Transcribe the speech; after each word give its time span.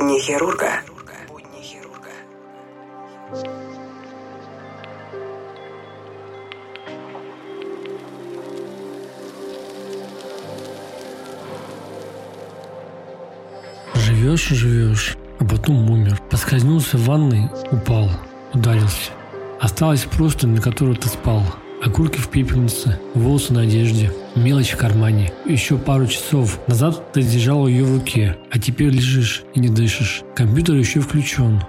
Будни 0.00 0.18
хирурга. 0.18 0.82
Живешь, 13.94 14.48
живешь, 14.48 15.18
а 15.38 15.44
потом 15.44 15.90
умер. 15.90 16.18
Поскользнулся 16.30 16.96
в 16.96 17.04
ванной, 17.04 17.50
упал, 17.70 18.08
ударился. 18.54 19.10
Осталась 19.60 20.04
просто, 20.04 20.46
на 20.46 20.62
которую 20.62 20.96
ты 20.96 21.08
спал. 21.08 21.42
Окурки 21.82 22.18
в 22.18 22.28
пепельнице, 22.28 23.00
волосы 23.14 23.54
на 23.54 23.62
одежде, 23.62 24.12
мелочь 24.36 24.72
в 24.72 24.76
кармане. 24.76 25.32
Еще 25.46 25.78
пару 25.78 26.06
часов 26.06 26.58
назад 26.68 27.12
ты 27.14 27.22
держал 27.22 27.66
ее 27.66 27.84
в 27.84 27.96
руке, 27.96 28.36
а 28.50 28.58
теперь 28.58 28.90
лежишь 28.90 29.44
и 29.54 29.60
не 29.60 29.70
дышишь. 29.70 30.22
Компьютер 30.36 30.76
еще 30.76 31.00
включен. 31.00 31.62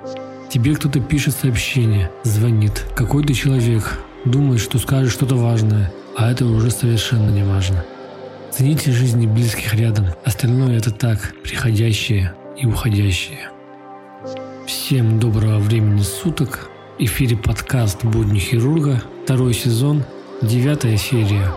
Тебе 0.49 0.75
кто-то 0.75 0.99
пишет 0.99 1.35
сообщение, 1.35 2.11
звонит. 2.23 2.85
Какой-то 2.93 3.33
человек 3.33 3.99
думает, 4.25 4.59
что 4.59 4.79
скажет 4.79 5.13
что-то 5.13 5.35
важное, 5.35 5.93
а 6.17 6.29
это 6.29 6.45
уже 6.45 6.71
совершенно 6.71 7.29
не 7.29 7.45
важно. 7.45 7.85
Цените 8.51 8.91
жизни 8.91 9.27
близких 9.27 9.73
рядом. 9.75 10.07
Остальное 10.25 10.77
это 10.77 10.91
так, 10.91 11.33
приходящее 11.41 12.33
и 12.57 12.65
уходящее. 12.65 13.49
Всем 14.67 15.21
доброго 15.21 15.59
времени 15.59 16.01
суток. 16.01 16.70
Эфире 17.03 17.35
подкаст 17.35 18.05
«Будни 18.05 18.37
хирурга», 18.37 19.01
второй 19.23 19.55
сезон, 19.55 20.03
девятая 20.43 20.97
серия. 20.97 21.47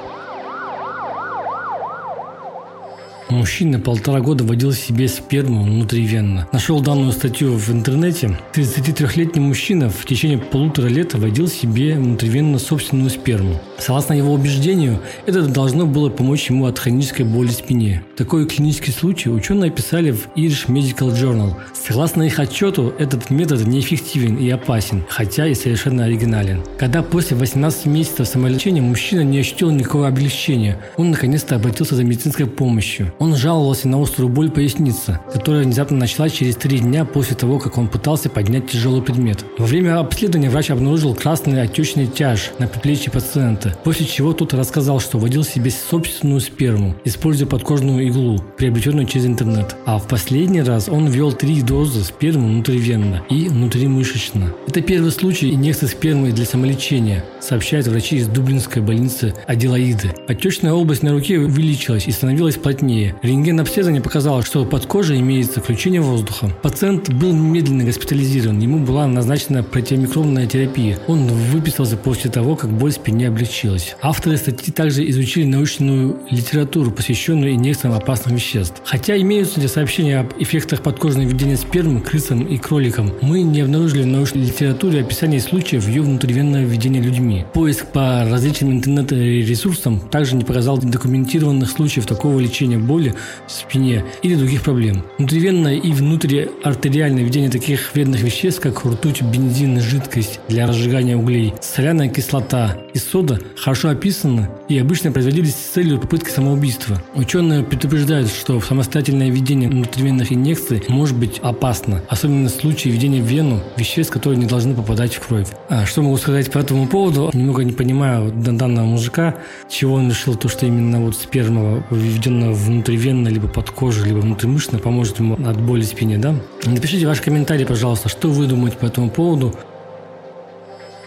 Мужчина 3.31 3.81
полтора 3.81 4.21
года 4.21 4.45
водил 4.45 4.73
себе 4.73 5.09
сперму 5.09 5.65
внутривенно. 5.65 6.47
Нашел 6.53 6.81
данную 6.81 7.13
статью 7.13 7.57
в 7.57 7.71
интернете. 7.71 8.39
33-летний 8.55 9.41
мужчина 9.41 9.89
в 9.89 10.05
течение 10.05 10.39
полутора 10.39 10.89
лет 10.89 11.15
водил 11.15 11.49
себе 11.49 11.95
внутривенно 11.95 12.59
собственную 12.59 13.09
сперму. 13.11 13.61
Согласно 13.79 14.13
его 14.13 14.33
убеждению, 14.33 15.01
это 15.27 15.47
должно 15.47 15.87
было 15.87 16.11
помочь 16.11 16.51
ему 16.51 16.67
от 16.67 16.79
хронической 16.79 17.25
боли 17.25 17.49
в 17.49 17.53
спине. 17.53 18.03
Такой 18.17 18.47
клинический 18.47 18.93
случай 18.93 19.31
ученые 19.31 19.71
описали 19.71 20.11
в 20.11 20.29
Irish 20.37 20.69
Medical 20.69 21.13
Journal. 21.15 21.55
Согласно 21.73 22.23
их 22.25 22.39
отчету, 22.39 22.95
этот 22.99 23.31
метод 23.31 23.67
неэффективен 23.67 24.37
и 24.37 24.51
опасен, 24.51 25.05
хотя 25.09 25.47
и 25.47 25.55
совершенно 25.55 26.05
оригинален. 26.05 26.63
Когда 26.79 27.03
после 27.03 27.37
18 27.37 27.87
месяцев 27.87 28.29
самолечения 28.29 28.83
мужчина 28.83 29.21
не 29.21 29.39
ощутил 29.39 29.71
никакого 29.71 30.09
облегчения, 30.09 30.79
он 30.97 31.11
наконец-то 31.11 31.57
обратился 31.57 31.95
за 31.95 32.05
медицинской 32.05 32.47
помощью. 32.47 33.14
Он 33.19 33.37
жаловался 33.37 33.89
на 33.89 34.01
острую 34.03 34.29
боль 34.29 34.51
поясницы, 34.51 35.21
которая 35.33 35.65
внезапно 35.65 35.97
началась 35.99 36.33
через 36.33 36.57
три 36.57 36.79
дня 36.79 37.05
после 37.05 37.37
того, 37.37 37.59
как 37.59 37.79
он 37.79 37.89
пытался 37.89 38.29
поднять 38.31 38.71
тяжелый 38.71 39.03
предмет. 39.03 39.45
Во 39.59 39.67
время 39.67 39.99
обследования 39.99 40.51
врач 40.51 40.71
обнаружил 40.71 41.15
красный 41.15 41.63
отечный 41.63 42.07
тяж 42.07 42.51
на 42.59 42.67
предплечье 42.67 43.13
пациента, 43.13 43.77
после 43.85 44.07
чего 44.07 44.33
тот 44.33 44.55
рассказал, 44.55 45.01
что 45.01 45.19
водил 45.19 45.45
себе 45.45 45.71
собственную 45.71 46.41
сперму, 46.41 46.95
используя 47.05 47.47
подкожную 47.47 48.07
иглу, 48.07 48.39
приобретенную 48.57 49.07
через 49.07 49.27
интернет. 49.27 49.77
А 49.87 49.99
в 49.99 50.09
последний 50.09 50.63
раз 50.63 50.89
он 50.89 51.09
ввел 51.09 51.33
три 51.33 51.63
дозы 51.63 52.05
спермы 52.05 52.49
внутривенно 52.49 53.23
и 53.31 53.49
внутримышечно. 53.49 54.53
Это 54.67 54.81
первый 54.81 55.11
случай 55.11 55.53
инъекции 55.55 55.87
спермы 55.87 56.33
для 56.33 56.45
самолечения, 56.45 57.25
сообщают 57.41 57.87
врачи 57.87 58.17
из 58.17 58.29
Дублинской 58.29 58.83
больницы 58.83 59.35
Аделаиды. 59.47 60.15
Отечная 60.29 60.73
область 60.73 61.03
на 61.03 61.13
руке 61.13 61.39
увеличилась 61.39 62.07
и 62.07 62.11
становилась 62.11 62.57
плотнее, 62.57 63.04
Рентген 63.23 63.61
обследования 63.61 64.01
показало, 64.01 64.43
что 64.43 64.65
под 64.65 64.87
кожей 64.87 65.21
имеется 65.21 65.61
включение 65.61 66.01
воздуха. 66.01 66.51
Пациент 66.63 67.13
был 67.13 67.33
немедленно 67.33 67.85
госпитализирован. 67.85 68.59
Ему 68.59 68.79
была 68.79 69.07
назначена 69.07 69.63
противомикробная 69.63 70.47
терапия. 70.47 70.99
Он 71.09 71.27
выписался 71.27 71.97
после 71.97 72.31
того, 72.31 72.57
как 72.57 72.71
боль 72.71 72.93
в 72.93 72.95
спине 72.95 73.29
облегчилась. 73.29 73.97
Авторы 74.01 74.37
статьи 74.37 74.73
также 74.73 75.09
изучили 75.11 75.45
научную 75.45 76.17
литературу, 76.31 76.91
посвященную 76.91 77.55
инъекциям 77.55 77.95
опасных 77.95 78.35
веществ. 78.35 78.81
Хотя 78.85 79.17
имеются 79.19 79.67
сообщения 79.69 80.21
об 80.21 80.33
эффектах 80.39 80.83
подкожного 80.83 81.27
введения 81.27 81.57
спермы 81.57 82.01
крысам 82.01 82.43
и 82.45 82.57
кроликам, 82.57 83.13
мы 83.21 83.43
не 83.43 83.63
обнаружили 83.63 84.03
в 84.03 84.07
научной 84.07 84.43
литературе 84.43 85.01
описания 85.01 85.41
случаев 85.41 85.89
ее 85.89 86.03
внутривенного 86.03 86.63
введения 86.63 87.01
людьми. 87.01 87.45
Поиск 87.53 87.87
по 87.87 88.25
различным 88.31 88.73
интернет-ресурсам 88.73 89.99
также 89.99 90.37
не 90.37 90.45
показал 90.45 90.79
документированных 90.79 91.69
случаев 91.69 92.07
такого 92.07 92.39
лечения 92.39 92.79
боли 92.79 92.94
боли 92.95 93.13
в 93.49 93.51
спине 93.51 94.05
или 94.23 94.37
других 94.37 94.63
проблем. 94.63 95.05
Внутривенное 95.19 95.75
и 95.75 95.91
внутриартериальное 95.91 97.25
введение 97.25 97.51
таких 97.51 97.93
вредных 97.93 98.21
веществ, 98.21 98.61
как 98.61 98.85
ртуть, 98.85 99.21
бензин, 99.23 99.81
жидкость 99.81 100.39
для 100.49 100.69
разжигания 100.69 101.17
углей, 101.17 101.55
соляная 101.61 102.09
кислота 102.09 102.77
и 102.95 102.99
сода 102.99 103.41
хорошо 103.57 103.89
описаны 103.89 104.49
и 104.69 104.79
обычно 104.79 105.11
производились 105.11 105.55
с 105.57 105.73
целью 105.75 105.99
попытки 105.99 106.31
самоубийства. 106.31 107.03
Ученые 107.17 107.65
предупреждают, 107.65 108.29
что 108.29 108.61
самостоятельное 108.61 109.31
введение 109.31 109.69
внутривенных 109.69 110.33
инъекций 110.33 110.85
может 110.89 111.17
быть 111.17 111.41
опасно, 111.43 112.01
особенно 112.09 112.49
в 112.49 112.53
случае 112.53 112.93
введения 112.93 113.21
в 113.21 113.27
вену 113.27 113.61
веществ, 113.77 114.13
которые 114.13 114.39
не 114.39 114.47
должны 114.47 114.75
попадать 114.75 115.15
в 115.15 115.27
кровь. 115.27 115.49
А 115.69 115.85
что 115.85 116.03
могу 116.03 116.17
сказать 116.17 116.53
по 116.53 116.59
этому 116.59 116.87
поводу? 116.87 117.31
Немного 117.33 117.65
не 117.65 117.73
понимаю 117.73 118.31
данного 118.33 118.87
мужика, 118.87 119.35
чего 119.69 119.95
он 119.95 120.11
решил 120.11 120.37
то, 120.37 120.49
что 120.49 120.67
именно 120.67 121.01
вот 121.01 121.17
сперма 121.17 121.85
введенная 121.91 122.53
внутрь 122.53 122.84
внутривенно, 122.85 123.29
либо 123.29 123.49
под 123.49 123.71
кожей, 123.71 124.05
либо 124.05 124.19
внутримышечно 124.19 124.79
поможет 124.79 125.19
ему 125.19 125.35
от 125.49 125.61
боли 125.61 125.83
в 125.83 125.87
спине, 125.87 126.19
да? 126.19 126.35
Напишите 126.67 127.07
ваш 127.07 127.21
комментарий, 127.21 127.65
пожалуйста, 127.65 128.09
что 128.11 128.29
вы 128.29 128.47
думаете 128.47 128.77
по 128.77 128.85
этому 128.85 129.11
поводу. 129.11 129.55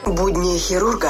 Будни 0.05 0.57
хирурга. 0.57 1.09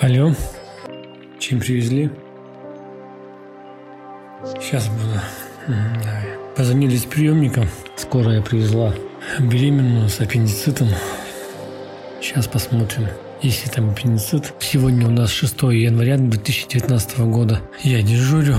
Алло, 0.00 0.32
чем 1.40 1.58
привезли? 1.58 2.10
Сейчас 4.60 4.86
буду. 4.88 5.20
Давай. 5.66 6.38
Позвонили 6.56 6.96
с 6.96 7.04
приемника. 7.04 7.66
Скорая 7.98 8.40
привезла 8.40 8.94
беременную 9.40 10.08
с 10.08 10.20
аппендицитом. 10.20 10.88
Сейчас 12.22 12.46
посмотрим. 12.46 13.08
Если 13.42 13.68
там 13.68 13.90
аппендицит. 13.90 14.54
Сегодня 14.60 15.08
у 15.08 15.10
нас 15.10 15.30
6 15.30 15.62
января 15.62 16.16
2019 16.16 17.18
года. 17.20 17.60
Я 17.82 18.00
дежурю. 18.02 18.56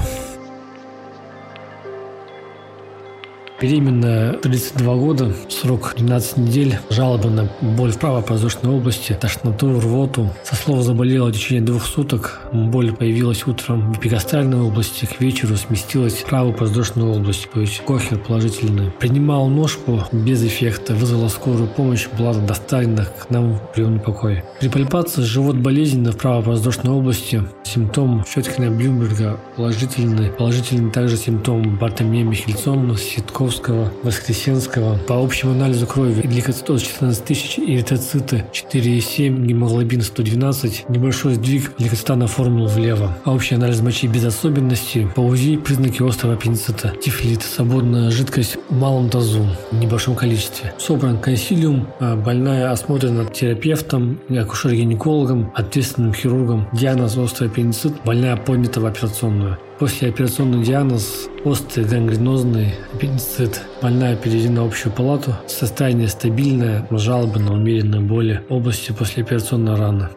Беременная 3.62 4.34
32 4.34 4.96
года, 4.96 5.34
срок 5.50 5.94
12 5.98 6.38
недель, 6.38 6.78
жалобы 6.90 7.30
на 7.30 7.50
боль 7.60 7.92
в 7.92 8.00
правой 8.00 8.22
подвздошной 8.22 8.74
области, 8.74 9.18
тошноту, 9.20 9.78
рвоту. 9.82 10.30
Со 10.46 10.56
слова 10.56 10.82
заболела 10.82 11.28
в 11.28 11.34
течение 11.34 11.62
двух 11.62 11.84
суток. 11.84 12.40
Боль 12.54 12.94
появилась 12.94 13.46
утром 13.48 13.92
в 13.92 14.00
эпигастральной 14.00 14.62
области, 14.62 15.06
к 15.06 15.20
вечеру 15.20 15.58
сместилась 15.58 16.14
в 16.14 16.26
правую 16.26 16.54
подвздошную 16.54 17.12
область, 17.12 17.50
то 17.54 17.60
есть 17.60 17.82
кохер 17.84 18.18
положительный. 18.20 18.92
Принимал 18.92 19.50
ножку 19.50 20.04
без 20.14 20.42
эффекта, 20.42 20.94
вызвала 20.94 21.28
скорую 21.28 21.68
помощь, 21.68 22.08
была 22.18 22.34
доставлена 22.34 23.06
к 23.06 23.30
нам 23.30 23.56
в 23.56 23.74
приемный 23.74 24.00
покой. 24.00 24.44
При 24.62 24.70
пальпации 24.70 25.24
живот 25.24 25.58
болезненный 25.58 26.12
в 26.14 26.18
правой 26.18 26.44
подвздошной 26.46 26.96
области, 26.96 27.44
симптом 27.66 28.24
Щеткина 28.26 28.72
Блюмберга 28.72 29.38
положительный, 29.58 30.30
положительный 30.30 30.92
также 30.92 31.18
симптом 31.18 31.78
Бартомея 31.78 32.24
Михельсона, 32.24 32.98
Ситков 32.98 33.49
Московского, 33.50 33.92
Воскресенского. 34.04 35.00
По 35.08 35.24
общему 35.24 35.54
анализу 35.54 35.88
крови 35.88 36.22
гликоцитоз 36.22 36.84
14 36.84 37.26
тысяч, 37.26 37.58
эритроциты 37.58 38.46
4,7, 38.54 39.44
гемоглобин 39.48 40.04
112, 40.04 40.88
небольшой 40.88 41.34
сдвиг 41.34 41.72
лейкоцита 41.80 42.16
на 42.16 42.28
формулу 42.28 42.68
влево. 42.68 43.18
А 43.26 43.34
общий 43.34 43.56
анализ 43.56 43.82
мочи 43.82 44.06
без 44.06 44.24
особенностей. 44.24 45.08
По 45.16 45.22
УЗИ 45.22 45.58
признаки 45.58 46.08
острого 46.08 46.36
аппендицита. 46.36 46.94
Тифлит, 47.02 47.42
свободная 47.42 48.12
жидкость 48.12 48.58
в 48.70 48.76
малом 48.76 49.10
дозу, 49.10 49.48
в 49.72 49.76
небольшом 49.76 50.16
количестве. 50.16 50.72
Собран 50.78 51.18
консилиум, 51.18 51.88
а 52.00 52.16
больная 52.16 52.70
осмотрена 52.70 53.26
терапевтом, 53.26 54.20
акушер-гинекологом, 54.30 55.52
ответственным 55.56 56.14
хирургом. 56.14 56.68
Диагноз 56.72 57.18
острый 57.18 57.48
аппендицит, 57.50 57.94
больная 58.06 58.38
поднята 58.38 58.80
в 58.80 58.86
операционную. 58.86 59.58
Послеоперационный 59.80 60.62
диагноз– 60.62 61.30
острый 61.46 61.86
гангренозный 61.86 62.76
аппендицит. 62.94 63.62
Больная 63.82 64.18
переведена 64.18 64.66
в 64.66 64.68
общую 64.68 64.92
палату. 64.92 65.34
Состояние 65.48 66.10
стабильное, 66.10 66.86
жалобы 66.92 67.40
на 67.40 67.54
умеренные 67.54 68.02
боли 68.02 68.46
области 68.50 68.92
послеоперационной 68.92 69.76
раны. 69.76 70.10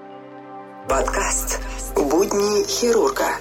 Подкаст 0.88 1.61
«Будни 1.94 2.67
хирурга». 2.67 3.38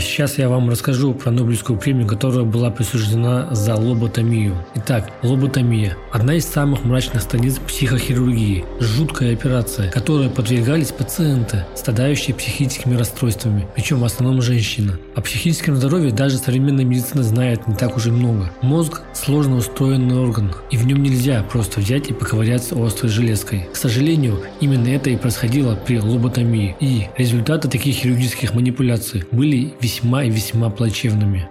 Сейчас 0.00 0.38
я 0.38 0.48
вам 0.48 0.70
расскажу 0.70 1.12
про 1.12 1.30
Нобелевскую 1.30 1.78
премию, 1.78 2.06
которая 2.06 2.44
была 2.44 2.70
присуждена 2.70 3.54
за 3.54 3.74
лоботомию. 3.74 4.56
Итак, 4.74 5.10
лоботомия– 5.22 5.96
одна 6.12 6.34
из 6.34 6.46
самых 6.46 6.84
мрачных 6.84 7.20
страниц 7.22 7.58
психохирургии. 7.58 8.64
Жуткая 8.80 9.34
операция, 9.34 9.90
которой 9.90 10.30
подвергались 10.30 10.90
пациенты, 10.90 11.66
страдающие 11.74 12.34
психическими 12.34 12.96
расстройствами, 12.96 13.66
причем 13.74 14.00
в 14.00 14.04
основном 14.04 14.40
женщины. 14.40 14.94
О 15.14 15.20
психическом 15.20 15.76
здоровье 15.76 16.12
даже 16.12 16.38
современная 16.38 16.84
медицина 16.84 17.22
знает 17.22 17.68
не 17.68 17.74
так 17.74 17.96
уже 17.96 18.10
много. 18.10 18.50
Мозг– 18.62 19.02
сложно 19.14 19.56
устроенный 19.56 20.16
орган, 20.16 20.54
и 20.70 20.78
в 20.78 20.86
нем 20.86 21.02
нельзя 21.02 21.42
просто 21.42 21.80
взять 21.80 22.08
и 22.08 22.14
поковыряться 22.14 22.74
острой 22.82 23.12
железкой. 23.12 23.68
К 23.72 23.76
сожалению, 23.76 24.40
именно 24.60 24.88
это 24.88 25.10
и 25.10 25.16
происходило 25.16 25.76
при 25.76 26.00
лоботомии, 26.00 26.74
и 26.80 27.06
результаты 27.18 27.68
таких 27.68 27.96
хирургических 27.96 28.54
манипуляций 28.54 29.24
были 29.30 29.74
весьма 29.80 29.89
и 30.24 30.30
весьма 30.30 30.70
плачевными. 30.70 31.48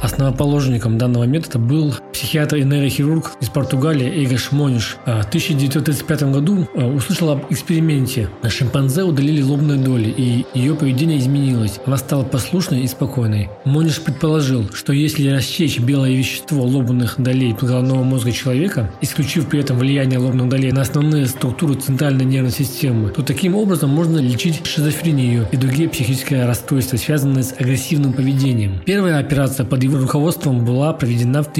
Основоположником 0.00 0.96
данного 0.96 1.24
метода 1.24 1.58
был 1.58 1.94
психиатр 2.14 2.56
и 2.56 2.64
нейрохирург 2.64 3.32
из 3.40 3.48
Португалии 3.48 4.06
Эйга 4.06 4.38
Шмониш. 4.38 4.96
А 5.04 5.22
в 5.22 5.26
1935 5.26 6.22
году 6.24 6.68
а, 6.74 6.86
услышал 6.86 7.30
об 7.30 7.52
эксперименте. 7.52 8.30
Шимпанзе 8.48 9.02
удалили 9.02 9.42
лобные 9.42 9.78
доли, 9.78 10.08
и 10.08 10.46
ее 10.54 10.74
поведение 10.74 11.18
изменилось. 11.18 11.80
Она 11.84 11.96
стала 11.96 12.22
послушной 12.22 12.82
и 12.82 12.86
спокойной. 12.86 13.50
Мониш 13.64 14.00
предположил, 14.00 14.70
что 14.72 14.92
если 14.92 15.28
рассечь 15.28 15.80
белое 15.80 16.12
вещество 16.12 16.62
лобных 16.62 17.16
долей 17.18 17.52
головного 17.52 18.04
мозга 18.04 18.30
человека, 18.30 18.92
исключив 19.00 19.48
при 19.48 19.60
этом 19.60 19.78
влияние 19.78 20.18
лобных 20.18 20.48
долей 20.48 20.70
на 20.70 20.82
основные 20.82 21.26
структуры 21.26 21.74
центральной 21.74 22.24
нервной 22.24 22.52
системы, 22.52 23.10
то 23.10 23.22
таким 23.22 23.56
образом 23.56 23.90
можно 23.90 24.18
лечить 24.18 24.64
шизофрению 24.64 25.48
и 25.50 25.56
другие 25.56 25.88
психические 25.88 26.46
расстройства, 26.46 26.96
связанные 26.96 27.42
с 27.42 27.52
агрессивным 27.58 28.12
поведением. 28.12 28.80
Первая 28.86 29.18
операция 29.18 29.66
под 29.66 29.82
его 29.82 29.98
руководством 29.98 30.64
была 30.64 30.92
проведена 30.92 31.42
в 31.42 31.52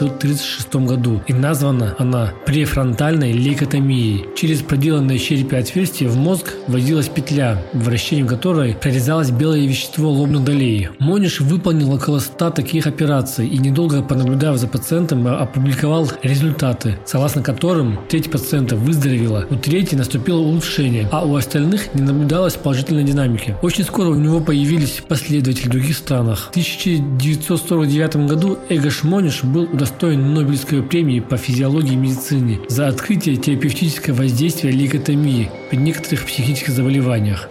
1936 0.00 0.76
году 0.86 1.22
и 1.26 1.32
названа 1.32 1.94
она 1.98 2.32
префронтальной 2.44 3.32
лейкотомией. 3.32 4.26
Через 4.36 4.62
проделанное 4.62 5.18
черепе 5.18 5.58
отверстие 5.58 6.08
в 6.08 6.16
мозг 6.16 6.54
вводилась 6.66 7.08
петля, 7.08 7.62
вращением 7.72 8.26
которой 8.26 8.74
прорезалось 8.74 9.30
белое 9.30 9.66
вещество 9.66 10.10
лобных 10.10 10.44
долей. 10.44 10.88
Мониш 10.98 11.40
выполнил 11.40 11.92
около 11.92 12.18
100 12.18 12.50
таких 12.50 12.86
операций 12.86 13.46
и 13.46 13.58
недолго 13.58 14.02
понаблюдав 14.02 14.58
за 14.58 14.66
пациентом 14.66 15.26
опубликовал 15.26 16.10
результаты, 16.22 16.98
согласно 17.04 17.42
которым 17.42 18.00
треть 18.08 18.30
пациентов 18.30 18.80
выздоровела, 18.80 19.46
у 19.50 19.56
третьей 19.56 19.98
наступило 19.98 20.38
улучшение, 20.38 21.08
а 21.12 21.24
у 21.24 21.36
остальных 21.36 21.94
не 21.94 22.02
наблюдалось 22.02 22.54
положительной 22.54 23.04
динамики. 23.04 23.56
Очень 23.62 23.84
скоро 23.84 24.08
у 24.08 24.14
него 24.14 24.40
появились 24.40 25.02
последователи 25.06 25.68
в 25.68 25.70
других 25.70 25.96
странах. 25.96 26.46
В 26.46 26.50
1940 26.50 27.86
1949 27.86 28.28
году 28.28 28.58
Эго 28.68 28.90
Шмониш 28.90 29.44
был 29.44 29.64
удостоен 29.64 29.85
Нобелевской 30.16 30.82
премии 30.82 31.20
по 31.20 31.36
физиологии 31.36 31.92
и 31.92 31.96
медицине 31.96 32.60
за 32.68 32.88
открытие 32.88 33.36
терапевтического 33.36 34.14
воздействия 34.14 34.70
лейкотомии 34.70 35.50
при 35.70 35.76
некоторых 35.76 36.26
психических 36.26 36.70
заболеваниях. 36.70 37.48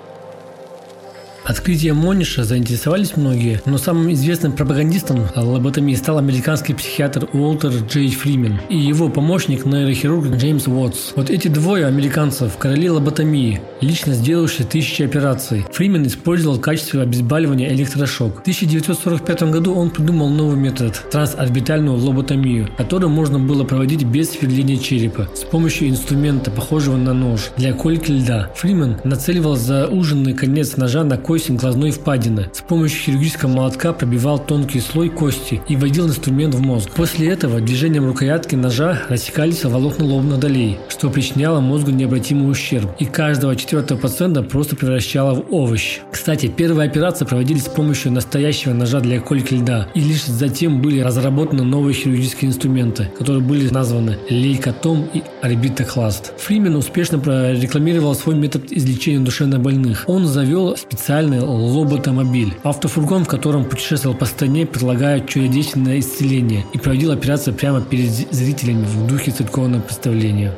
Открытием 1.45 1.97
Мониша 1.97 2.43
заинтересовались 2.43 3.15
многие, 3.15 3.61
но 3.65 3.77
самым 3.77 4.11
известным 4.13 4.53
пропагандистом 4.53 5.27
лоботомии 5.35 5.93
стал 5.93 6.17
американский 6.17 6.73
психиатр 6.73 7.29
Уолтер 7.33 7.71
Джей 7.87 8.09
Фримен 8.09 8.59
и 8.67 8.75
его 8.75 9.09
помощник 9.09 9.63
нейрохирург 9.63 10.35
Джеймс 10.37 10.67
Уотс. 10.67 11.11
Вот 11.15 11.29
эти 11.29 11.47
двое 11.47 11.85
американцев– 11.85 12.57
короли 12.59 12.89
лоботомии, 12.89 13.61
лично 13.79 14.15
сделавшие 14.15 14.65
тысячи 14.65 15.03
операций. 15.03 15.67
Фримен 15.71 16.07
использовал 16.07 16.57
в 16.57 16.61
качестве 16.61 17.01
обезболивания 17.01 17.71
электрошок. 17.73 18.37
В 18.37 18.41
1945 18.41 19.43
году 19.51 19.75
он 19.75 19.91
придумал 19.91 20.29
новый 20.29 20.57
метод– 20.57 20.99
трансорбитальную 21.11 21.95
лоботомию, 21.95 22.69
которую 22.75 23.11
можно 23.11 23.37
было 23.37 23.63
проводить 23.63 24.03
без 24.03 24.31
сверления 24.31 24.77
черепа 24.77 25.29
с 25.35 25.41
помощью 25.41 25.89
инструмента, 25.89 26.49
похожего 26.49 26.97
на 26.97 27.13
нож, 27.13 27.51
для 27.55 27.73
кольки 27.73 28.11
льда. 28.11 28.51
Фримен 28.55 28.97
нацеливал 29.03 29.55
зауженный 29.55 30.33
конец 30.33 30.75
ножа 30.77 31.03
на 31.03 31.19
кость 31.19 31.34
кость 31.35 31.49
глазной 31.49 31.91
впадины. 31.91 32.47
С 32.53 32.61
помощью 32.61 32.97
хирургического 33.01 33.49
молотка 33.49 33.91
пробивал 33.91 34.39
тонкий 34.39 34.79
слой 34.79 35.09
кости 35.09 35.61
и 35.67 35.75
вводил 35.75 36.07
инструмент 36.07 36.55
в 36.55 36.61
мозг. 36.61 36.91
После 36.95 37.27
этого 37.27 37.59
движением 37.59 38.05
рукоятки 38.05 38.55
ножа 38.55 39.01
рассекались 39.09 39.65
волокна 39.65 40.05
лобных 40.05 40.39
долей, 40.39 40.77
что 40.87 41.09
причиняло 41.09 41.59
мозгу 41.59 41.91
необратимый 41.91 42.49
ущерб. 42.49 42.89
И 42.99 43.05
каждого 43.05 43.57
четвертого 43.57 43.97
пациента 43.97 44.43
просто 44.43 44.77
превращало 44.77 45.35
в 45.35 45.53
овощ. 45.53 45.99
Кстати, 46.09 46.47
первые 46.47 46.87
операции 46.87 47.25
проводились 47.25 47.65
с 47.65 47.69
помощью 47.69 48.13
настоящего 48.13 48.71
ножа 48.71 49.01
для 49.01 49.19
кольки 49.19 49.55
льда. 49.55 49.89
И 49.93 49.99
лишь 49.99 50.23
затем 50.23 50.81
были 50.81 51.01
разработаны 51.01 51.63
новые 51.63 51.95
хирургические 51.95 52.51
инструменты, 52.51 53.09
которые 53.17 53.43
были 53.43 53.67
названы 53.67 54.19
лейкотом 54.29 55.09
и 55.13 55.21
орбитокласт. 55.41 56.31
Фримен 56.37 56.77
успешно 56.77 57.19
прорекламировал 57.19 58.15
свой 58.15 58.35
метод 58.35 58.71
излечения 58.71 59.19
душевнобольных. 59.19 60.05
Он 60.07 60.25
завел 60.25 60.77
специальный 60.77 61.24
специальный 61.25 61.41
лоботомобиль. 61.41 62.57
Автофургон, 62.63 63.25
в 63.25 63.27
котором 63.27 63.65
путешествовал 63.65 64.15
по 64.15 64.25
стране, 64.25 64.65
предлагает 64.65 65.27
чудодейственное 65.27 65.99
исцеление 65.99 66.65
и 66.73 66.77
проводил 66.77 67.11
операцию 67.11 67.55
прямо 67.55 67.81
перед 67.81 68.09
зрителями 68.09 68.85
в 68.85 69.07
духе 69.07 69.31
церковного 69.31 69.81
представления. 69.81 70.57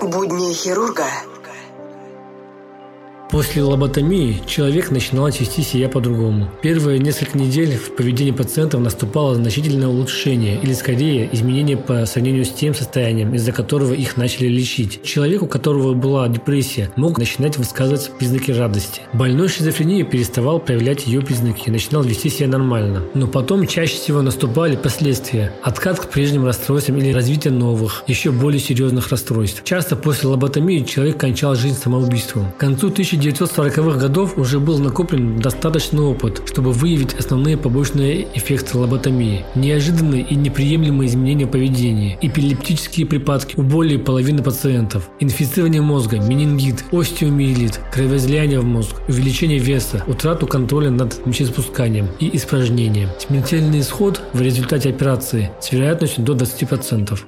Будни 0.00 0.52
хирурга 0.54 1.06
После 3.30 3.62
лоботомии 3.62 4.40
человек 4.46 4.90
начинал 4.90 5.28
вести 5.28 5.62
себя 5.62 5.90
по-другому. 5.90 6.50
Первые 6.62 6.98
несколько 6.98 7.36
недель 7.36 7.76
в 7.76 7.94
поведении 7.94 8.30
пациентов 8.30 8.80
наступало 8.80 9.34
значительное 9.34 9.88
улучшение 9.88 10.58
или 10.62 10.72
скорее 10.72 11.28
изменение 11.32 11.76
по 11.76 12.06
сравнению 12.06 12.46
с 12.46 12.50
тем 12.50 12.74
состоянием, 12.74 13.34
из-за 13.34 13.52
которого 13.52 13.92
их 13.92 14.16
начали 14.16 14.46
лечить. 14.46 15.02
Человек, 15.02 15.42
у 15.42 15.46
которого 15.46 15.92
была 15.92 16.26
депрессия, 16.28 16.90
мог 16.96 17.18
начинать 17.18 17.58
высказывать 17.58 18.10
признаки 18.18 18.50
радости. 18.50 19.02
Больной 19.12 19.48
шизофренией 19.48 20.04
переставал 20.04 20.58
проявлять 20.58 21.06
ее 21.06 21.20
признаки 21.20 21.64
и 21.66 21.70
начинал 21.70 22.02
вести 22.02 22.30
себя 22.30 22.48
нормально. 22.48 23.02
Но 23.12 23.26
потом 23.26 23.66
чаще 23.66 23.96
всего 23.96 24.22
наступали 24.22 24.76
последствия. 24.76 25.52
Откат 25.62 26.00
к 26.00 26.08
прежним 26.08 26.46
расстройствам 26.46 26.96
или 26.96 27.12
развитие 27.12 27.52
новых, 27.52 28.04
еще 28.06 28.30
более 28.30 28.60
серьезных 28.60 29.10
расстройств. 29.10 29.64
Часто 29.64 29.96
после 29.96 30.30
лоботомии 30.30 30.82
человек 30.82 31.18
кончал 31.18 31.54
жизнь 31.54 31.76
самоубийством. 31.76 32.52
К 32.52 32.60
концу 32.60 32.86
1900 32.86 33.17
1940-х 33.18 33.98
годов 33.98 34.38
уже 34.38 34.60
был 34.60 34.78
накоплен 34.78 35.38
достаточный 35.40 36.02
опыт, 36.02 36.42
чтобы 36.46 36.72
выявить 36.72 37.14
основные 37.14 37.56
побочные 37.56 38.28
эффекты 38.34 38.78
лоботомии, 38.78 39.44
неожиданные 39.54 40.22
и 40.22 40.34
неприемлемые 40.34 41.08
изменения 41.08 41.46
поведения, 41.46 42.18
эпилептические 42.20 43.06
припадки 43.06 43.58
у 43.58 43.62
более 43.62 43.98
половины 43.98 44.42
пациентов, 44.42 45.10
инфицирование 45.20 45.82
мозга, 45.82 46.18
менингит, 46.18 46.84
остеомиелит, 46.92 47.80
кровоизлияние 47.92 48.60
в 48.60 48.64
мозг, 48.64 48.96
увеличение 49.08 49.58
веса, 49.58 50.02
утрату 50.06 50.46
контроля 50.46 50.90
над 50.90 51.24
мочеиспусканием 51.26 52.08
и 52.20 52.36
испражнением, 52.36 53.08
смертельный 53.18 53.80
исход 53.80 54.20
в 54.32 54.40
результате 54.40 54.90
операции 54.90 55.50
с 55.60 55.72
вероятностью 55.72 56.24
до 56.24 56.34
20%. 56.34 57.18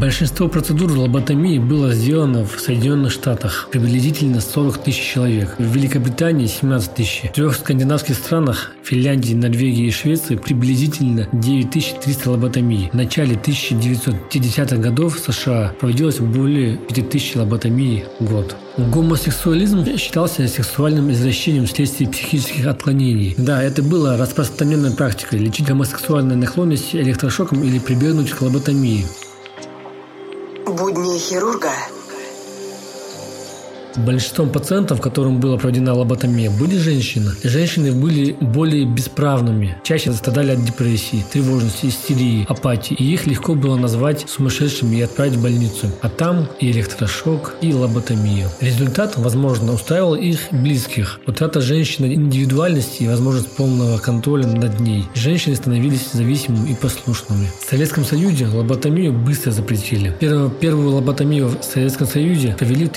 Большинство 0.00 0.48
процедур 0.48 0.90
лоботомии 0.90 1.58
было 1.58 1.92
сделано 1.92 2.46
в 2.46 2.58
Соединенных 2.58 3.12
Штатах, 3.12 3.68
приблизительно 3.70 4.40
40 4.40 4.78
тысяч 4.78 5.12
человек. 5.12 5.54
В 5.58 5.74
Великобритании 5.74 6.46
17 6.46 6.94
тысяч. 6.94 7.22
В 7.24 7.32
трех 7.32 7.54
скандинавских 7.54 8.14
странах, 8.14 8.72
Финляндии, 8.82 9.34
Норвегии 9.34 9.86
и 9.86 9.90
Швеции, 9.90 10.36
приблизительно 10.36 11.28
9300 11.32 12.30
лоботомий. 12.30 12.88
В 12.90 12.96
начале 12.96 13.36
1950-х 13.36 14.76
годов 14.76 15.16
в 15.16 15.32
США 15.32 15.74
проводилось 15.78 16.20
более 16.20 16.78
5000 16.78 17.36
лоботомий 17.36 18.04
в 18.18 18.30
год. 18.30 18.56
Гомосексуализм 18.78 19.84
считался 19.98 20.48
сексуальным 20.48 21.12
извращением 21.12 21.66
вследствие 21.66 22.08
психических 22.08 22.66
отклонений. 22.66 23.34
Да, 23.36 23.62
это 23.62 23.82
было 23.82 24.16
распространенной 24.16 24.92
практикой– 24.92 25.38
лечить 25.40 25.66
гомосексуальные 25.66 26.38
наклонности 26.38 26.96
электрошоком 26.96 27.62
или 27.62 27.78
прибегнуть 27.78 28.30
к 28.30 28.40
лоботомии. 28.40 29.04
Будни 30.66 31.18
хирурга 31.18 31.72
Большинством 33.96 34.50
пациентов, 34.50 35.00
которым 35.00 35.40
была 35.40 35.58
проведена 35.58 35.94
лоботомия, 35.94 36.50
были 36.50 36.76
женщины. 36.76 37.32
Женщины 37.42 37.92
были 37.92 38.32
более 38.40 38.84
бесправными, 38.84 39.76
чаще 39.84 40.12
страдали 40.12 40.52
от 40.52 40.64
депрессии, 40.64 41.24
тревожности, 41.32 41.86
истерии, 41.86 42.46
апатии, 42.48 42.94
и 42.94 43.12
их 43.12 43.26
легко 43.26 43.54
было 43.54 43.76
назвать 43.76 44.24
сумасшедшими 44.28 44.96
и 44.96 45.02
отправить 45.02 45.34
в 45.34 45.42
больницу. 45.42 45.90
А 46.00 46.08
там 46.08 46.48
и 46.60 46.70
электрошок, 46.70 47.54
и 47.60 47.72
лоботомия. 47.72 48.48
Результат, 48.60 49.16
возможно, 49.16 49.72
устраивал 49.72 50.14
их 50.14 50.40
близких. 50.50 51.20
Утрата 51.26 51.60
женщины 51.60 52.14
индивидуальности 52.14 53.02
и 53.04 53.08
возможность 53.08 53.48
полного 53.48 53.98
контроля 53.98 54.46
над 54.46 54.80
ней. 54.80 55.04
Женщины 55.14 55.56
становились 55.56 56.12
зависимыми 56.12 56.70
и 56.70 56.74
послушными. 56.74 57.48
В 57.60 57.68
Советском 57.68 58.04
Союзе 58.04 58.46
лоботомию 58.46 59.12
быстро 59.12 59.50
запретили. 59.50 60.14
Первую, 60.20 60.50
первую 60.50 60.90
лоботомию 60.90 61.48
в 61.48 61.62
Советском 61.62 62.06
Союзе 62.06 62.56
провели 62.58 62.86
в 62.86 62.92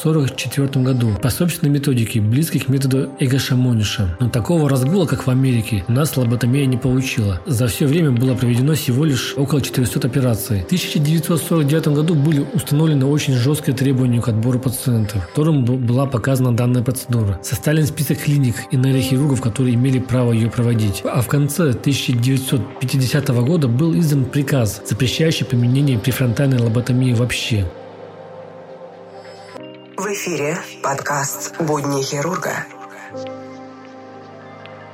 1944 0.00 0.84
году 0.84 1.10
по 1.20 1.30
собственной 1.30 1.72
методике, 1.72 2.20
близкой 2.20 2.60
к 2.60 2.68
методу 2.68 3.10
Эгошамониша. 3.18 4.16
Но 4.20 4.28
такого 4.28 4.68
разгула, 4.68 5.06
как 5.06 5.26
в 5.26 5.30
Америке, 5.30 5.84
у 5.88 5.92
нас 5.92 6.16
лоботомия 6.16 6.66
не 6.66 6.76
получила. 6.76 7.40
За 7.46 7.66
все 7.66 7.86
время 7.86 8.10
было 8.10 8.34
проведено 8.34 8.74
всего 8.74 9.04
лишь 9.04 9.34
около 9.36 9.60
400 9.60 10.06
операций. 10.06 10.60
В 10.60 10.66
1949 10.66 11.88
году 11.88 12.14
были 12.14 12.44
установлены 12.54 13.06
очень 13.06 13.34
жесткие 13.34 13.76
требования 13.76 14.20
к 14.20 14.28
отбору 14.28 14.58
пациентов, 14.58 15.26
которым 15.28 15.64
была 15.64 16.06
показана 16.06 16.56
данная 16.56 16.82
процедура. 16.82 17.38
Составлен 17.42 17.86
список 17.86 18.18
клиник 18.18 18.54
и 18.70 18.76
нейрохирургов, 18.76 19.40
которые 19.40 19.74
имели 19.74 19.98
право 19.98 20.32
ее 20.32 20.50
проводить. 20.50 21.02
А 21.04 21.20
в 21.20 21.28
конце 21.28 21.70
1950 21.70 23.28
года 23.28 23.68
был 23.68 23.98
издан 23.98 24.24
приказ, 24.24 24.82
запрещающий 24.88 25.44
применение 25.44 25.98
префронтальной 25.98 26.58
лоботомии 26.58 27.12
вообще. 27.12 27.66
В 30.02 30.06
эфире 30.14 30.58
подкаст 30.82 31.54
«Будни 31.60 32.02
хирурга». 32.02 32.66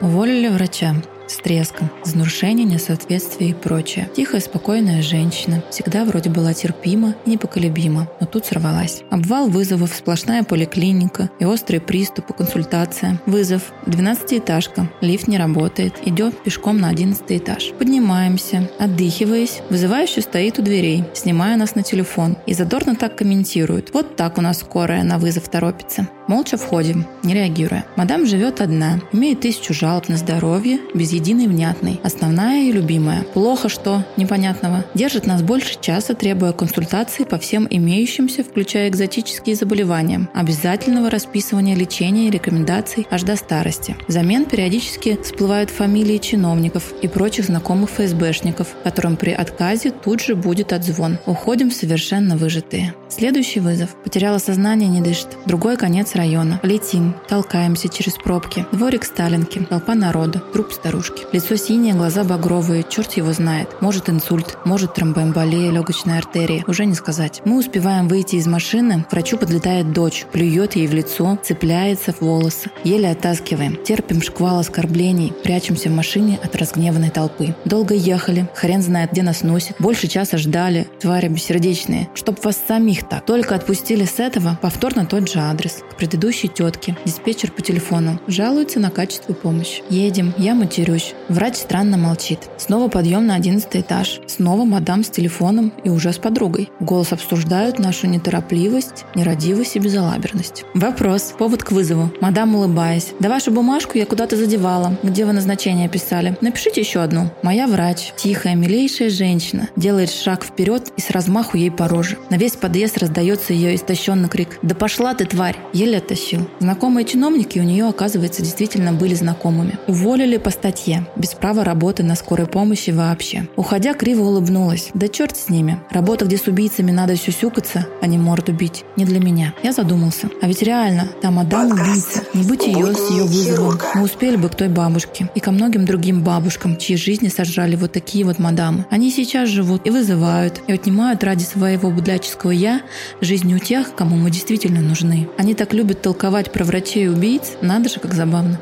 Уволили 0.03 0.49
врача 0.49 0.97
с 1.29 1.37
треском, 1.37 1.91
изнуршение, 2.05 2.65
несоответствие 2.65 3.51
и 3.51 3.55
прочее. 3.55 4.09
Тихая, 4.17 4.41
спокойная 4.41 5.03
женщина, 5.03 5.63
всегда 5.71 6.05
вроде 6.05 6.31
была 6.31 6.55
терпима 6.55 7.15
и 7.25 7.31
непоколебима, 7.31 8.09
но 8.21 8.27
тут 8.27 8.47
сорвалась. 8.47 9.03
Обвал 9.11 9.49
вызовов, 9.49 9.95
сплошная 9.95 10.43
поликлиника 10.43 11.31
и 11.39 11.45
острые 11.45 11.81
приступы, 11.81 12.35
консультация. 12.35 13.21
Вызов, 13.27 13.73
12-этажка, 13.87 14.89
лифт 15.01 15.29
не 15.29 15.39
работает, 15.39 15.95
идет 16.07 16.43
пешком 16.43 16.79
на 16.79 16.89
11 16.89 17.23
этаж. 17.29 17.73
Поднимаемся, 17.79 18.69
отдыхиваясь, 18.79 19.61
вызывающий 19.71 20.23
стоит 20.23 20.59
у 20.59 20.63
дверей, 20.63 21.05
снимая 21.15 21.57
нас 21.57 21.75
на 21.75 21.83
телефон 21.83 22.37
и 22.47 22.55
задорно 22.55 22.97
так 22.97 23.17
комментирует. 23.17 23.93
Вот 23.93 24.17
так 24.17 24.39
у 24.39 24.41
нас 24.41 24.59
скорая 24.59 25.03
на 25.03 25.19
вызов 25.19 25.49
торопится. 25.49 26.09
Молча 26.29 26.59
входим, 26.59 27.07
не 27.23 27.33
реагируя. 27.33 27.87
Мадам 27.97 28.27
живет 28.27 28.61
одна, 28.61 29.01
имеет 29.13 29.41
тысячу 29.41 29.73
жалоб 29.73 30.09
на 30.09 30.19
здоровье, 30.19 30.79
без 30.95 31.13
единой 31.13 31.47
внятной. 31.47 32.01
Основная 32.05 32.69
и 32.69 32.73
любимая. 32.73 33.23
Плохо 33.23 33.71
что 33.71 34.05
непонятного. 34.19 34.85
Держит 34.95 35.27
нас 35.27 35.43
больше 35.43 35.81
часа, 35.81 36.15
требуя 36.15 36.53
консультации 36.53 37.25
по 37.25 37.39
всем 37.39 37.67
имеющимся, 37.71 38.45
включая 38.45 38.91
экзотические 38.91 39.57
заболевания. 39.57 40.29
Обязательного 40.35 41.09
расписывания 41.09 41.75
лечения 41.75 42.29
и 42.29 42.31
рекомендаций 42.31 43.07
аж 43.11 43.23
до 43.23 43.35
старости. 43.37 43.97
Взамен 44.07 44.45
периодически 44.45 45.19
всплывают 45.23 45.71
фамилии 45.71 46.19
чиновников 46.19 46.93
и 47.01 47.09
прочих 47.09 47.47
знакомых 47.47 47.89
ФСБшников, 47.89 48.69
которым 48.85 49.17
при 49.17 49.31
отказе 49.31 49.91
тут 49.93 50.21
же 50.21 50.35
будет 50.35 50.75
отзвон. 50.75 51.17
Уходим 51.25 51.71
совершенно 51.71 52.37
выжатые. 52.37 52.93
Следующий 53.09 53.61
вызов. 53.61 53.97
Потеряла 54.05 54.37
сознание, 54.37 54.91
не 54.91 55.01
дышит. 55.01 55.29
Другой 55.47 55.79
конец 55.79 56.15
района. 56.19 56.61
Летим, 56.63 57.15
толкаемся 57.29 57.89
через 57.89 58.15
пробки. 58.15 58.67
Дворик 58.73 59.05
Сталинки, 59.05 59.61
толпа 59.61 59.95
народа, 59.95 60.41
труп 60.53 60.73
старушки. 60.73 61.25
Лицо 61.33 61.57
синее, 61.57 61.95
глаза 61.95 62.25
багровые, 62.25 62.85
черт 62.89 63.15
его 63.15 63.33
знает. 63.33 63.81
Может 63.81 64.11
инсульт, 64.11 64.59
может 64.65 64.95
тромбоэмболия 64.95 65.71
легочной 65.71 66.19
артерии. 66.19 66.65
Уже 66.67 66.85
не 66.85 66.95
сказать. 66.95 67.41
Мы 67.45 67.59
успеваем 67.59 68.09
выйти 68.09 68.37
из 68.37 68.47
машины, 68.47 69.07
к 69.09 69.13
врачу 69.13 69.39
подлетает 69.39 69.93
дочь, 69.93 70.27
плюет 70.33 70.77
ей 70.77 70.87
в 70.87 70.95
лицо, 70.95 71.39
цепляется 71.43 72.13
в 72.13 72.21
волосы. 72.21 72.71
Еле 72.85 73.11
оттаскиваем. 73.11 73.77
Терпим 73.85 74.21
шквал 74.21 74.59
оскорблений, 74.59 75.33
прячемся 75.45 75.89
в 75.89 75.93
машине 75.93 76.39
от 76.43 76.57
разгневанной 76.57 77.11
толпы. 77.11 77.55
Долго 77.65 77.95
ехали, 77.95 78.49
хрен 78.55 78.83
знает, 78.83 79.13
где 79.13 79.23
нас 79.23 79.43
носит. 79.43 79.77
Больше 79.79 80.09
часа 80.09 80.37
ждали, 80.37 80.89
твари 81.01 81.29
бессердечные. 81.29 82.09
Чтоб 82.15 82.45
вас 82.45 82.59
самих 82.67 83.09
так. 83.09 83.25
Только 83.25 83.55
отпустили 83.55 84.05
с 84.05 84.19
этого, 84.19 84.59
повторно 84.61 85.07
тот 85.07 85.29
же 85.31 85.39
адрес. 85.39 85.83
К 85.91 85.97
предыдущей 86.09 86.49
тетке. 86.49 86.97
Диспетчер 87.05 87.53
по 87.53 87.61
телефону. 87.61 88.19
Жалуется 88.27 88.81
на 88.81 88.91
качество 88.91 89.35
помощи. 89.35 89.83
Едем, 89.91 90.33
я 90.39 90.55
матерюсь. 90.55 91.15
Врач 91.29 91.57
странно 91.57 91.99
молчит. 91.99 92.39
Снова 92.57 92.89
подъем 92.89 93.27
на 93.27 93.35
одиннадцатый 93.35 93.83
этаж. 93.83 94.21
Снова 94.27 94.65
мадам 94.65 95.05
с 95.05 95.11
телефоном 95.11 95.71
и 95.85 95.91
уже 95.91 96.13
с 96.15 96.19
подругой. 96.19 96.71
Голос 96.81 97.13
обсуждают 97.13 97.79
нашу 97.79 98.07
неторопливость, 98.07 99.05
нерадивость 99.15 99.77
и 99.77 99.81
безалаберность. 99.81 100.65
Вопрос. 100.73 101.35
Повод 101.39 101.63
к 101.63 101.73
вызову. 101.73 102.11
Мадам, 102.23 102.55
улыбаясь. 102.55 103.13
Да 103.21 103.29
вашу 103.29 103.51
бумажку 103.51 103.99
я 103.99 104.07
куда-то 104.07 104.37
задевала. 104.37 104.97
Где 105.03 105.27
вы 105.27 105.33
назначение 105.33 105.91
писали? 105.91 106.39
Напишите 106.41 106.81
еще 106.81 107.01
одну. 107.01 107.31
Моя 107.43 107.67
врач. 107.67 108.15
Тихая, 108.17 108.55
милейшая 108.55 109.11
женщина. 109.11 109.69
Делает 109.77 110.11
шаг 110.11 110.43
вперед 110.43 110.91
и 110.97 111.03
с 111.03 111.11
размаху 111.11 111.59
ей 111.59 111.71
по 111.71 111.87
роже. 111.87 112.17
На 112.31 112.37
весь 112.37 112.57
подъезд 112.57 112.97
раздается 112.97 113.53
ее 113.53 113.75
истощенный 113.75 114.31
крик. 114.31 114.59
«Да 114.63 114.75
пошла 114.75 115.13
ты, 115.15 115.27
тварь!» 115.27 115.59
Еле 115.75 115.98
оттащил. 115.99 116.49
Знакомые 116.61 117.05
чиновники 117.05 117.59
у 117.59 117.63
нее, 117.63 117.87
оказывается, 117.87 118.43
действительно 118.43 118.93
были 118.93 119.15
знакомыми. 119.15 119.79
Уволили 119.87 120.37
по 120.37 120.51
статье. 120.51 121.07
Без 121.17 121.35
права 121.35 121.65
работы 121.65 122.03
на 122.03 122.15
скорой 122.15 122.47
помощи 122.47 122.91
вообще. 122.91 123.49
Уходя, 123.57 123.95
криво 123.95 124.23
улыбнулась. 124.23 124.91
Да 124.95 125.09
черт 125.09 125.37
с 125.37 125.49
ними. 125.49 125.81
Работа, 125.91 126.25
где 126.25 126.39
с 126.39 126.47
убийцами 126.47 126.91
надо 126.91 127.17
сюсюкаться, 127.17 127.87
а 128.01 128.07
не 128.07 128.19
морду 128.19 128.53
бить. 128.53 128.85
Не 128.97 129.05
для 129.05 129.21
меня. 129.21 129.55
Я 129.63 129.73
задумался. 129.73 130.31
А 130.41 130.47
ведь 130.47 130.63
реально, 130.63 131.09
та 131.21 131.31
мадам 131.31 131.73
убийца. 131.73 132.23
Не 132.35 132.43
быть 132.45 132.67
ее 132.67 132.95
с 132.95 133.11
ее 133.11 133.25
вызовом. 133.25 133.79
Мы 133.95 134.03
успели 134.03 134.37
бы 134.37 134.49
к 134.49 134.55
той 134.55 134.69
бабушке. 134.69 135.29
И 135.35 135.41
ко 135.41 135.51
многим 135.51 135.85
другим 135.85 136.23
бабушкам, 136.23 136.77
чьи 136.77 136.97
жизни 136.97 137.29
сожрали 137.29 137.77
вот 137.77 137.93
такие 137.93 138.25
вот 138.25 138.39
мадамы. 138.39 138.87
Они 138.91 139.11
сейчас 139.11 139.49
живут 139.49 139.87
и 139.87 139.91
вызывают, 139.91 140.63
и 140.67 140.73
отнимают 140.73 141.25
ради 141.25 141.45
своего 141.45 141.91
будляческого 141.91 142.51
«я» 142.51 142.83
жизнь 143.21 143.53
у 143.55 143.59
тех, 143.59 143.95
кому 143.95 144.17
мы 144.17 144.31
действительно 144.31 144.81
нужны. 144.81 145.29
Они 145.39 145.55
так 145.55 145.73
любят 145.73 145.88
толковать 145.95 146.53
про 146.53 146.65
врачей 146.65 147.05
и 147.05 147.09
убийц, 147.09 147.53
надо 147.61 147.89
же, 147.89 148.01
как 148.01 148.15
забавно. 148.15 148.61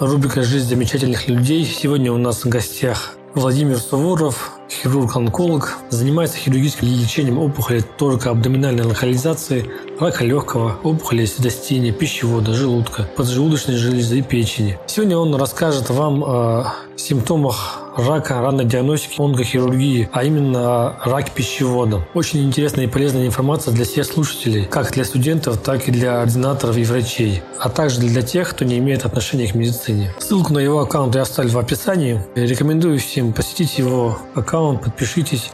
Рубрика 0.00 0.42
«Жизнь 0.42 0.66
замечательных 0.66 1.28
людей». 1.28 1.62
Сегодня 1.64 2.10
у 2.10 2.16
нас 2.16 2.44
в 2.44 2.48
гостях 2.48 3.16
Владимир 3.34 3.76
Суворов, 3.76 4.59
хирург-онколог, 4.82 5.78
занимается 5.90 6.38
хирургическим 6.38 6.88
лечением 6.88 7.38
опухолей 7.38 7.82
только 7.98 8.30
абдоминальной 8.30 8.84
локализации, 8.84 9.70
рака 9.98 10.24
легкого, 10.24 10.78
опухолей 10.82 11.26
седостения, 11.26 11.92
пищевода, 11.92 12.54
желудка, 12.54 13.08
поджелудочной 13.16 13.76
железы 13.76 14.18
и 14.18 14.22
печени. 14.22 14.78
Сегодня 14.86 15.16
он 15.16 15.34
расскажет 15.34 15.90
вам 15.90 16.24
о 16.24 16.74
симптомах 16.96 17.79
рака, 17.96 18.40
ранней 18.40 18.64
диагностики, 18.64 19.20
онкохирургии, 19.20 20.08
а 20.12 20.24
именно 20.24 20.96
рак 21.04 21.30
пищевода. 21.30 22.06
Очень 22.14 22.46
интересная 22.46 22.84
и 22.84 22.88
полезная 22.88 23.26
информация 23.26 23.74
для 23.74 23.84
всех 23.84 24.06
слушателей, 24.06 24.64
как 24.64 24.92
для 24.92 25.04
студентов, 25.04 25.58
так 25.58 25.88
и 25.88 25.92
для 25.92 26.22
ординаторов 26.22 26.76
и 26.76 26.84
врачей, 26.84 27.42
а 27.58 27.68
также 27.68 28.00
для 28.00 28.22
тех, 28.22 28.50
кто 28.50 28.64
не 28.64 28.78
имеет 28.78 29.04
отношения 29.04 29.48
к 29.48 29.54
медицине. 29.54 30.14
Ссылку 30.18 30.52
на 30.52 30.58
его 30.58 30.80
аккаунт 30.80 31.14
я 31.14 31.22
оставлю 31.22 31.52
в 31.52 31.58
описании. 31.58 32.20
Рекомендую 32.34 32.98
всем 32.98 33.32
посетить 33.32 33.78
его 33.78 34.18
аккаунт, 34.34 34.82
подпишитесь. 34.82 35.50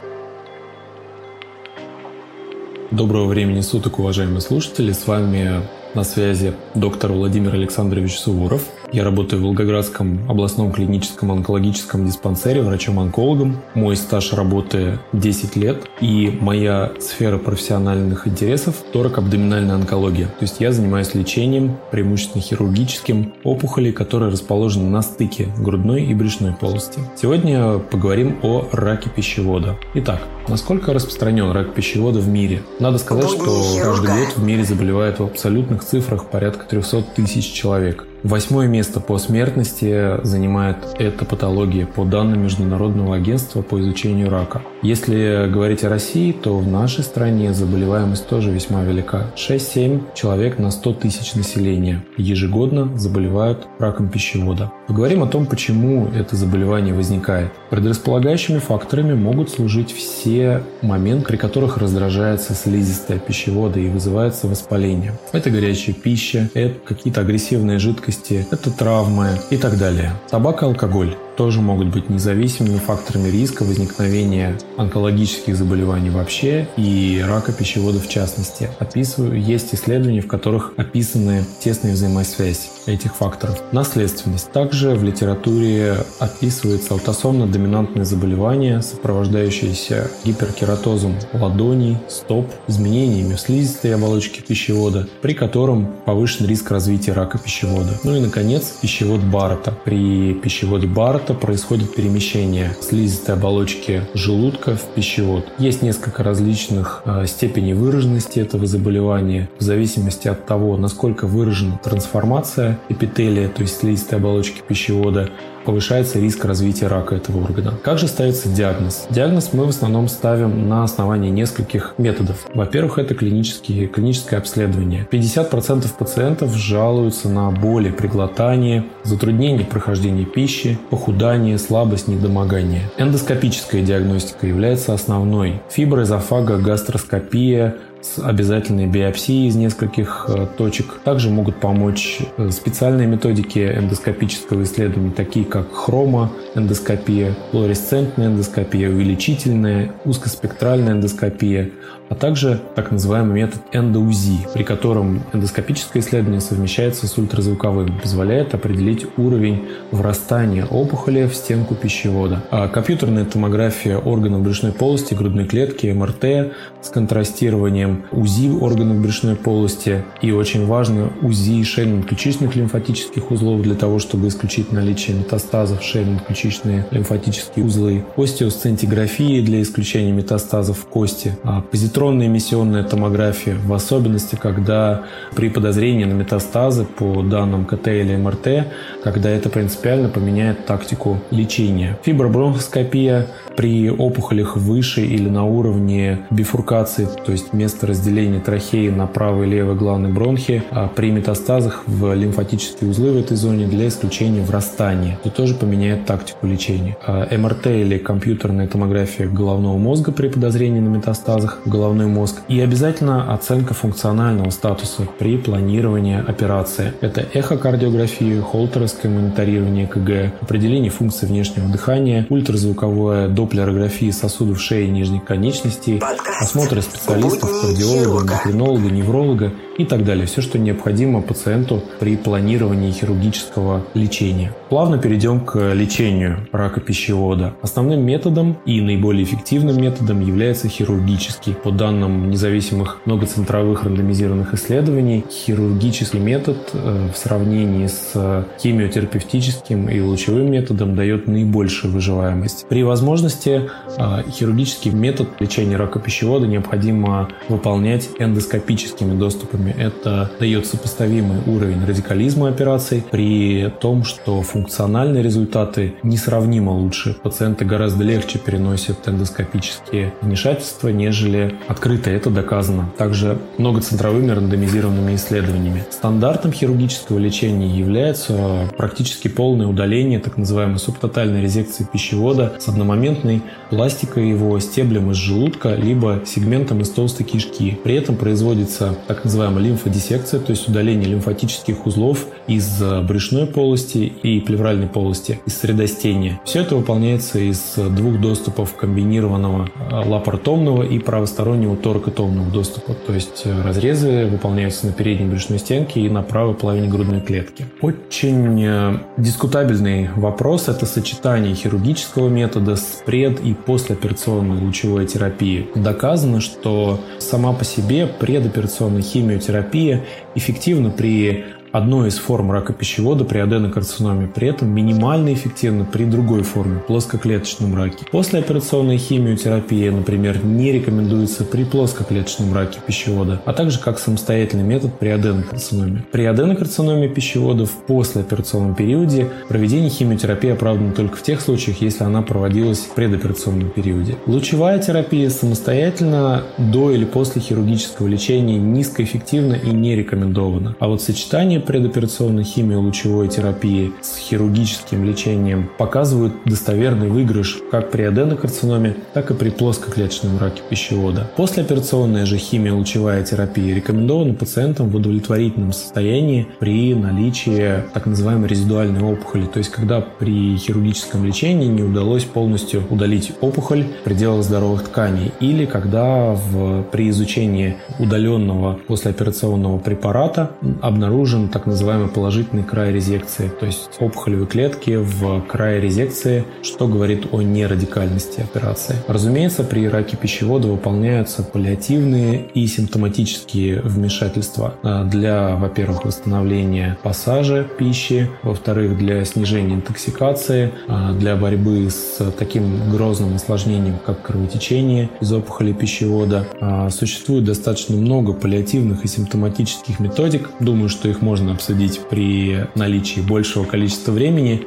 Доброго 2.91 3.25
времени 3.25 3.59
суток, 3.61 3.99
уважаемые 3.99 4.39
слушатели. 4.39 4.93
С 4.93 5.07
вами 5.07 5.61
на 5.93 6.03
связи 6.03 6.53
доктор 6.73 7.11
Владимир 7.11 7.53
Александрович 7.53 8.17
Суворов, 8.17 8.63
Я 8.93 9.03
работаю 9.03 9.41
в 9.41 9.45
Волгоградском 9.45 10.19
областном 10.29 10.71
клиническом 10.71 11.33
онкологическом 11.33 12.05
диспансере 12.05 12.61
врачом-онкологом. 12.61 13.57
Мой 13.73 13.97
стаж 13.97 14.31
работы 14.31 14.97
10 15.11 15.57
лет, 15.57 15.83
и 15.99 16.37
моя 16.39 16.93
сфера 16.99 17.37
профессиональных 17.37 18.29
интересов– 18.29 18.75
торак-абдоминальная 18.93 19.75
онкология. 19.75 20.27
То 20.27 20.43
есть 20.43 20.61
я 20.61 20.71
занимаюсь 20.71 21.13
лечением, 21.15 21.77
преимущественно 21.91 22.41
хирургическим, 22.41 23.33
опухолей, 23.43 23.91
которые 23.91 24.31
расположены 24.31 24.89
на 24.89 25.01
стыке 25.01 25.49
грудной 25.57 26.05
и 26.05 26.13
брюшной 26.13 26.53
полости. 26.53 27.01
Сегодня 27.17 27.79
поговорим 27.79 28.39
о 28.41 28.69
раке 28.71 29.09
пищевода. 29.09 29.77
Итак, 29.95 30.21
насколько 30.47 30.93
распространен 30.93 31.51
рак 31.51 31.73
пищевода 31.73 32.19
в 32.19 32.29
мире? 32.29 32.61
Надо 32.79 32.99
сказать, 32.99 33.29
что 33.29 33.79
каждый 33.83 34.07
год 34.07 34.37
в 34.37 34.43
мире 34.43 34.63
заболевает 34.63 35.19
в 35.19 35.23
абсолютных 35.23 35.83
цифрах 35.83 36.29
порядка 36.29 36.65
300 36.69 37.01
тысяч 37.15 37.51
человек. 37.51 38.05
Восьмое 38.23 38.67
место 38.67 38.99
по 38.99 39.19
смертности 39.19 40.25
занимает 40.25 40.77
эта 40.97 41.23
патология 41.23 41.85
по 41.85 42.03
данным 42.03 42.43
Международного 42.43 43.15
агентства 43.15 43.61
по 43.61 43.79
изучению 43.79 44.31
рака. 44.31 44.63
Если 44.81 45.47
говорить 45.51 45.83
о 45.83 45.89
России, 45.89 46.31
то 46.31 46.57
в 46.57 46.67
нашей 46.67 47.03
стране 47.03 47.53
заболеваемость 47.53 48.27
тоже 48.27 48.51
весьма 48.51 48.83
велика. 48.83 49.27
6-7 49.35 50.15
человек 50.15 50.57
на 50.57 50.71
100 50.71 50.93
тысяч 50.93 51.35
населения 51.35 52.03
ежегодно 52.17 52.97
заболевают 52.97 53.67
раком 53.77 54.09
пищевода. 54.09 54.71
Поговорим 54.87 55.21
о 55.21 55.27
том, 55.27 55.45
почему 55.45 56.07
это 56.07 56.35
заболевание 56.35 56.95
возникает. 56.95 57.51
Предрасполагающими 57.69 58.57
факторами 58.57 59.13
могут 59.13 59.51
служить 59.51 59.91
все 59.91 60.63
моменты, 60.81 61.27
при 61.27 61.37
которых 61.37 61.77
раздражается 61.77 62.55
слизистая 62.55 63.19
пищевода 63.19 63.79
и 63.79 63.89
вызывается 63.89 64.47
воспаление. 64.47 65.13
Это 65.33 65.51
горячая 65.51 65.93
пища, 65.93 66.49
это 66.53 66.75
какие-то 66.79 67.21
агрессивные 67.21 67.77
жидкости, 67.77 68.06
жидкости, 68.07 68.45
это 68.51 68.71
травмы 68.71 69.39
и 69.49 69.57
так 69.57 69.77
далее. 69.77 70.13
Табак 70.29 70.63
и 70.63 70.65
алкоголь 70.65 71.15
тоже 71.37 71.61
могут 71.61 71.89
быть 71.89 72.09
независимыми 72.09 72.79
факторами 72.79 73.29
риска 73.29 73.63
возникновения 73.63 74.57
онкологических 74.75 75.55
заболеваний 75.55 76.09
вообще 76.09 76.67
и 76.75 77.23
рака 77.25 77.53
пищевода 77.53 77.99
в 77.99 78.09
частности. 78.09 78.69
Описываю, 78.79 79.39
есть 79.41 79.73
исследования, 79.73 80.21
в 80.21 80.27
которых 80.27 80.73
описаны 80.77 81.45
тесная 81.59 81.93
взаимосвязь 81.93 82.71
этих 82.87 83.15
факторов. 83.15 83.61
Наследственность. 83.71 84.51
Также 84.51 84.95
в 84.95 85.03
литературе 85.03 85.97
описывается 86.19 86.95
аутосомно-доминантное 86.95 88.03
заболевание, 88.03 88.81
сопровождающееся 88.81 90.09
гиперкератозом 90.25 91.15
ладоней, 91.33 91.97
стоп, 92.09 92.51
изменениями 92.67 93.35
в 93.35 93.39
слизистой 93.39 93.93
оболочке 93.93 94.41
пищевода, 94.41 95.07
при 95.21 95.33
котором 95.33 95.93
повышен 96.05 96.47
риск 96.47 96.71
развития 96.71 97.13
рака 97.13 97.37
пищевода. 97.37 97.99
Ну 98.03 98.15
и, 98.15 98.19
наконец, 98.19 98.73
пищевод 98.81 99.21
Барта. 99.21 99.73
При 99.85 100.33
пищеводе 100.33 100.87
Барта 100.87 101.26
тракта 101.27 101.33
происходит 101.33 101.93
перемещение 101.93 102.75
слизистой 102.81 103.35
оболочки 103.35 104.03
желудка 104.13 104.75
в 104.75 104.83
пищевод. 104.95 105.45
Есть 105.59 105.81
несколько 105.81 106.23
различных 106.23 107.01
э, 107.05 107.25
степеней 107.27 107.73
выраженности 107.73 108.39
этого 108.39 108.65
заболевания 108.65 109.49
в 109.59 109.61
зависимости 109.61 110.27
от 110.27 110.45
того, 110.45 110.77
насколько 110.77 111.27
выражена 111.27 111.79
трансформация 111.83 112.79
эпителия, 112.89 113.49
то 113.49 113.61
есть 113.61 113.79
слизистой 113.79 114.19
оболочки 114.19 114.61
пищевода, 114.67 115.29
повышается 115.67 116.17
риск 116.17 116.45
развития 116.45 116.87
рака 116.87 117.15
этого 117.15 117.43
органа. 117.43 117.73
Как 117.83 117.99
же 117.99 118.07
ставится 118.07 118.47
диагноз? 118.47 119.05
Диагноз 119.09 119.49
мы 119.51 119.65
в 119.65 119.69
основном 119.69 120.07
ставим 120.07 120.69
на 120.69 120.85
основании 120.85 121.29
нескольких 121.29 121.95
методов. 121.97 122.45
Во-первых, 122.53 122.99
это 122.99 123.13
клинические, 123.13 123.87
клиническое 123.87 124.39
обследование. 124.39 125.05
50% 125.11 125.85
пациентов 125.99 126.55
жалуются 126.55 127.27
на 127.27 127.51
боли 127.51 127.91
при 127.91 128.07
глотании, 128.07 128.85
затруднение 129.03 129.65
прохождения 129.65 130.23
пищи, 130.23 130.79
похудание, 130.89 131.57
слабость, 131.57 132.07
недомогание. 132.07 132.83
Эндоскопическая 132.97 133.81
диагностика 133.81 134.47
является 134.47 134.93
основной. 134.93 135.61
Фиброэзофага, 135.69 136.59
гастроскопия, 136.59 137.75
с 138.01 138.19
обязательной 138.19 138.87
биопсией 138.87 139.47
из 139.47 139.55
нескольких 139.55 140.25
э, 140.29 140.47
точек. 140.57 140.99
Также 141.03 141.29
могут 141.29 141.59
помочь 141.59 142.19
э, 142.37 142.49
специальные 142.51 143.07
методики 143.07 143.59
эндоскопического 143.59 144.63
исследования, 144.63 145.11
такие 145.11 145.45
как 145.45 145.73
хрома 145.73 146.31
эндоскопия, 146.55 147.35
флуоресцентная 147.51 148.27
эндоскопия, 148.27 148.89
увеличительная, 148.89 149.91
узкоспектральная 150.05 150.93
эндоскопия, 150.93 151.71
а 152.09 152.15
также 152.15 152.61
так 152.75 152.91
называемый 152.91 153.41
метод 153.41 153.61
эндоузи, 153.73 154.47
при 154.53 154.63
котором 154.63 155.23
эндоскопическое 155.33 156.01
исследование 156.01 156.41
совмещается 156.41 157.07
с 157.07 157.17
ультразвуковым, 157.17 157.99
позволяет 157.99 158.53
определить 158.53 159.05
уровень 159.17 159.67
врастания 159.91 160.65
опухоли 160.65 161.25
в 161.25 161.35
стенку 161.35 161.75
пищевода. 161.75 162.43
А 162.49 162.67
компьютерная 162.69 163.25
томография 163.25 163.97
органов 163.97 164.41
брюшной 164.41 164.71
полости, 164.71 165.13
грудной 165.13 165.45
клетки, 165.45 165.87
МРТ 165.87 166.53
с 166.81 166.89
контрастированием, 166.89 167.86
УЗИ 168.11 168.49
органов 168.49 168.97
брюшной 168.97 169.35
полости. 169.35 170.03
И 170.21 170.31
очень 170.31 170.65
важно 170.65 171.11
УЗИ 171.21 171.63
шейно-ключичных 171.63 172.55
лимфатических 172.55 173.31
узлов 173.31 173.61
для 173.61 173.75
того, 173.75 173.99
чтобы 173.99 174.27
исключить 174.27 174.71
наличие 174.71 175.17
метастазов 175.17 175.81
шейно-ключичные 175.81 176.85
лимфатические 176.91 177.65
узлы, 177.65 178.05
остеосцинтиграфии 178.15 179.41
для 179.41 179.61
исключения 179.61 180.11
метастазов 180.11 180.79
в 180.79 180.85
кости, 180.85 181.37
а 181.43 181.61
позитронная 181.61 182.27
эмиссионная 182.27 182.83
томография, 182.83 183.55
в 183.55 183.73
особенности, 183.73 184.35
когда 184.35 185.03
при 185.35 185.49
подозрении 185.49 186.05
на 186.05 186.13
метастазы 186.13 186.85
по 186.85 187.21
данным 187.21 187.65
КТ 187.65 187.87
или 187.87 188.15
МРТ, 188.15 188.67
когда 189.03 189.29
это 189.29 189.49
принципиально 189.49 190.09
поменяет 190.09 190.65
тактику 190.65 191.19
лечения. 191.31 191.97
Фибробронхоскопия 192.03 193.27
при 193.55 193.89
опухолях 193.89 194.55
выше 194.55 195.01
или 195.01 195.29
на 195.29 195.45
уровне 195.45 196.19
бифуркации, 196.29 197.07
то 197.25 197.31
есть 197.31 197.53
место 197.77 197.87
разделения 197.87 198.39
трахеи 198.39 198.89
на 198.89 199.05
правый 199.05 199.47
и 199.47 199.51
левый 199.51 199.75
главный 199.75 200.11
бронхи, 200.11 200.63
а 200.71 200.87
при 200.87 201.11
метастазах 201.11 201.83
в 201.85 202.11
лимфатические 202.15 202.89
узлы 202.89 203.11
в 203.11 203.17
этой 203.17 203.37
зоне 203.37 203.67
для 203.67 203.87
исключения 203.87 204.41
врастания. 204.41 205.19
Это 205.23 205.35
тоже 205.35 205.53
поменяет 205.53 206.05
тактику 206.05 206.47
лечения. 206.47 206.97
А 207.05 207.27
МРТ 207.37 207.67
или 207.67 207.99
компьютерная 207.99 208.67
томография 208.67 209.27
головного 209.27 209.77
мозга 209.77 210.11
при 210.11 210.27
подозрении 210.27 210.79
на 210.79 210.87
метастазах 210.87 211.59
в 211.65 211.69
головной 211.69 212.07
мозг. 212.07 212.37
И 212.47 212.59
обязательно 212.59 213.31
оценка 213.31 213.75
функционального 213.75 214.49
статуса 214.49 215.03
при 215.19 215.37
планировании 215.37 216.17
операции. 216.17 216.93
Это 217.01 217.25
эхокардиография, 217.33 218.41
холтеровское 218.41 219.11
мониторирование 219.11 219.85
КГ, 219.85 220.33
определение 220.41 220.89
функций 220.89 221.27
внешнего 221.27 221.69
дыхания, 221.69 222.25
ультразвуковая 222.29 223.27
доплерография 223.27 224.11
сосудов 224.11 224.59
шеи 224.59 224.87
и 224.87 224.89
нижних 224.89 225.25
конечностей, 225.25 226.01
осмотры 226.41 226.81
специалистов, 226.81 227.51
кардиолога, 227.67 228.21
эндокринолога, 228.21 228.89
невролога 228.89 229.53
и 229.77 229.85
так 229.85 230.03
далее. 230.03 230.25
Все, 230.25 230.41
что 230.41 230.57
необходимо 230.57 231.21
пациенту 231.21 231.83
при 231.99 232.15
планировании 232.17 232.91
хирургического 232.91 233.83
лечения. 233.93 234.53
Плавно 234.69 234.97
перейдем 234.97 235.41
к 235.41 235.73
лечению 235.73 236.47
рака 236.51 236.79
пищевода. 236.79 237.53
Основным 237.61 238.03
методом 238.03 238.57
и 238.65 238.81
наиболее 238.81 239.23
эффективным 239.23 239.81
методом 239.81 240.21
является 240.21 240.67
хирургический. 240.67 241.53
По 241.53 241.71
данным 241.71 242.29
независимых 242.29 242.99
многоцентровых 243.05 243.83
рандомизированных 243.83 244.53
исследований, 244.53 245.23
хирургический 245.29 246.19
метод 246.19 246.57
э, 246.73 247.09
в 247.13 247.17
сравнении 247.17 247.87
с 247.87 248.45
химиотерапевтическим 248.59 249.89
и 249.89 249.99
лучевым 250.01 250.51
методом 250.51 250.95
дает 250.95 251.27
наибольшую 251.27 251.93
выживаемость. 251.93 252.65
При 252.67 252.83
возможности 252.83 253.69
э, 253.97 254.23
хирургический 254.31 254.91
метод 254.91 255.29
лечения 255.39 255.77
рака 255.77 255.99
пищевода 255.99 256.47
необходимо 256.47 257.29
выполнять 257.57 258.09
эндоскопическими 258.19 259.17
доступами. 259.17 259.75
Это 259.77 260.29
дает 260.39 260.67
сопоставимый 260.67 261.39
уровень 261.47 261.83
радикализма 261.85 262.49
операций 262.49 263.03
при 263.09 263.73
том, 263.81 264.03
что 264.03 264.43
функциональные 264.43 265.23
результаты 265.23 265.95
несравнимо 266.03 266.69
лучше. 266.69 267.15
Пациенты 267.23 267.65
гораздо 267.65 268.03
легче 268.03 268.37
переносят 268.37 269.07
эндоскопические 269.07 270.13
вмешательства, 270.21 270.89
нежели 270.89 271.55
открыто. 271.67 272.11
Это 272.11 272.29
доказано. 272.29 272.91
Также 272.97 273.39
многоцентровыми 273.57 274.31
рандомизированными 274.31 275.15
исследованиями. 275.15 275.83
Стандартом 275.89 276.51
хирургического 276.51 277.17
лечения 277.17 277.67
является 277.75 278.69
практически 278.77 279.27
полное 279.29 279.65
удаление 279.65 280.19
так 280.19 280.37
называемой 280.37 280.77
субтотальной 280.77 281.41
резекции 281.41 281.87
пищевода 281.91 282.53
с 282.59 282.67
одномоментной 282.67 283.41
пластикой 283.71 284.29
его, 284.29 284.59
стеблем 284.59 285.09
из 285.11 285.17
желудка, 285.17 285.73
либо 285.73 286.21
сегментом 286.25 286.81
из 286.81 286.89
толстой 286.91 287.25
кишки 287.25 287.46
кишки. 287.47 287.77
При 287.83 287.95
этом 287.95 288.15
производится 288.15 288.95
так 289.07 289.23
называемая 289.23 289.63
лимфодиссекция, 289.63 290.39
то 290.39 290.51
есть 290.51 290.67
удаление 290.67 291.07
лимфатических 291.09 291.85
узлов 291.85 292.25
из 292.47 292.81
брюшной 293.03 293.47
полости 293.47 293.97
и 293.97 294.39
плевральной 294.39 294.87
полости, 294.87 295.39
из 295.45 295.57
средостения. 295.57 296.39
Все 296.45 296.61
это 296.61 296.75
выполняется 296.75 297.39
из 297.39 297.75
двух 297.75 298.19
доступов 298.19 298.75
комбинированного 298.75 299.69
лапартомного 299.91 300.83
и 300.83 300.99
правостороннего 300.99 301.75
торакотомного 301.75 302.49
доступа. 302.51 302.93
То 302.93 303.13
есть 303.13 303.45
разрезы 303.45 304.25
выполняются 304.25 304.87
на 304.87 304.93
передней 304.93 305.27
брюшной 305.27 305.59
стенке 305.59 306.01
и 306.01 306.09
на 306.09 306.21
правой 306.21 306.55
половине 306.55 306.87
грудной 306.87 307.21
клетки. 307.21 307.65
Очень 307.81 308.63
э, 308.63 308.99
дискутабельный 309.17 310.09
вопрос– 310.15 310.67
это 310.69 310.85
сочетание 310.85 311.53
хирургического 311.55 312.29
метода 312.29 312.75
с 312.75 313.01
пред- 313.05 313.39
и 313.41 313.53
послеоперационной 313.53 314.59
лучевой 314.59 315.05
терапии. 315.05 315.67
Доказано, 315.75 316.41
что 316.41 316.99
сама 317.37 317.53
по 317.53 317.63
себе 317.63 318.07
предоперационная 318.07 319.03
химиотерапия 319.03 320.03
эффективна 320.33 320.89
при 320.89 321.45
одной 321.77 322.09
из 322.09 322.17
форм 322.17 322.51
рака 322.51 322.73
пищевода 322.73 323.23
при 323.23 323.37
аденокарциноме, 323.37 324.27
при 324.27 324.47
этом 324.47 324.69
минимально 324.69 325.33
эффективно 325.33 325.85
при 325.85 326.05
другой 326.05 326.41
форме– 326.41 326.79
плоскоклеточном 326.87 327.75
раке. 327.75 328.05
Послеоперационная 328.11 328.97
химиотерапия, 328.97 329.91
например, 329.91 330.43
не 330.43 330.71
рекомендуется 330.71 331.43
при 331.43 331.63
плоскоклеточном 331.63 332.53
раке 332.53 332.79
пищевода, 332.85 333.41
а 333.45 333.53
также 333.53 333.79
как 333.79 333.99
самостоятельный 333.99 334.63
метод 334.63 334.97
при 334.97 335.09
аденокарциноме. 335.09 336.03
При 336.11 336.25
аденокарциноме 336.25 337.07
пищевода 337.07 337.65
в 337.65 337.71
послеоперационном 337.85 338.73
периоде 338.73 339.29
проведение 339.47 339.89
химиотерапии 339.89 340.49
оправдано 340.49 340.93
только 340.93 341.15
в 341.15 341.21
тех 341.21 341.41
случаях, 341.41 341.81
если 341.81 342.03
она 342.03 342.23
проводилась 342.23 342.79
в 342.79 342.95
предоперационном 342.95 343.69
периоде. 343.69 344.15
Лучевая 344.25 344.79
терапия 344.79 345.29
самостоятельно 345.29 346.43
до 346.57 346.91
или 346.91 347.05
после 347.05 347.41
хирургического 347.41 348.07
лечения 348.07 348.57
низкоэффективна 348.57 349.53
и 349.53 349.69
не 349.69 349.95
рекомендована. 349.95 350.75
А 350.79 350.87
вот 350.87 351.03
сочетание 351.03 351.59
предоперационной 351.67 352.43
химио-лучевой 352.43 353.27
терапии 353.27 353.91
с 354.01 354.17
хирургическим 354.17 355.03
лечением 355.03 355.69
показывают 355.77 356.33
достоверный 356.45 357.09
выигрыш 357.09 357.59
как 357.69 357.91
при 357.91 358.03
аденокарциноме, 358.03 358.95
так 359.13 359.29
и 359.31 359.33
при 359.33 359.49
плоскоклеточном 359.49 360.39
раке 360.39 360.61
пищевода. 360.69 361.29
Послеоперационная 361.35 362.25
же 362.25 362.37
химио-лучевая 362.37 363.23
терапия 363.23 363.75
рекомендована 363.75 364.33
пациентам 364.33 364.89
в 364.89 364.95
удовлетворительном 364.95 365.73
состоянии 365.73 366.47
при 366.59 366.95
наличии 366.95 367.83
так 367.93 368.05
называемой 368.05 368.47
резидуальной 368.47 369.01
опухоли, 369.01 369.45
то 369.45 369.59
есть 369.59 369.69
когда 369.69 369.99
при 369.99 370.55
хирургическом 370.55 371.25
лечении 371.25 371.67
не 371.67 371.83
удалось 371.83 372.23
полностью 372.23 372.83
удалить 372.89 373.33
опухоль 373.41 373.83
в 373.83 374.03
пределах 374.05 374.43
здоровых 374.43 374.83
тканей, 374.83 375.31
или 375.41 375.65
когда 375.65 376.31
в, 376.33 376.83
при 376.91 377.09
изучении 377.09 377.75
удаленного 377.99 378.79
послеоперационного 378.87 379.79
препарата 379.79 380.51
обнаружен 380.81 381.46
так 381.47 381.65
называемый 381.65 382.07
положительный 382.07 382.63
край 382.63 382.91
резекции, 382.91 383.51
то 383.59 383.65
есть 383.65 383.89
опухолевые 383.99 384.47
клетки 384.47 384.97
в 384.97 385.41
крае 385.41 385.81
резекции, 385.81 386.45
что 386.61 386.87
говорит 386.87 387.27
о 387.31 387.41
нерадикальности 387.41 388.41
операции. 388.41 388.95
Разумеется, 389.07 389.63
при 389.63 389.87
раке 389.87 390.17
пищевода 390.17 390.67
выполняются 390.67 391.43
паллиативные 391.43 392.45
и 392.53 392.65
симптоматические 392.67 393.81
вмешательства 393.81 394.75
а, 394.83 395.03
для, 395.03 395.55
во-первых, 395.55 396.05
восстановления 396.05 396.97
пассажа 397.03 397.63
пищи, 397.63 398.29
во-вторых, 398.43 398.97
для 398.97 399.23
снижения 399.25 399.75
интоксикации, 399.75 400.71
а, 400.87 401.13
для 401.13 401.35
борьбы 401.35 401.89
с 401.89 402.19
таким 402.37 402.89
грозным 402.91 403.35
осложнением, 403.35 403.97
как 404.05 404.21
кровотечение 404.21 405.09
из 405.21 405.31
опухоли 405.31 405.73
пищевода. 405.73 406.47
А, 406.61 406.89
существует 406.89 407.43
достаточно 407.43 407.95
много 407.95 408.33
паллиативных 408.33 409.05
и 409.05 409.07
симптоматических 409.07 409.99
методик. 409.99 410.49
Думаю, 410.59 410.89
что 410.89 411.07
их 411.07 411.21
можно 411.21 411.36
обсудить 411.51 411.99
при 412.09 412.67
наличии 412.75 413.21
большего 413.21 413.63
количества 413.63 414.11
времени, 414.11 414.63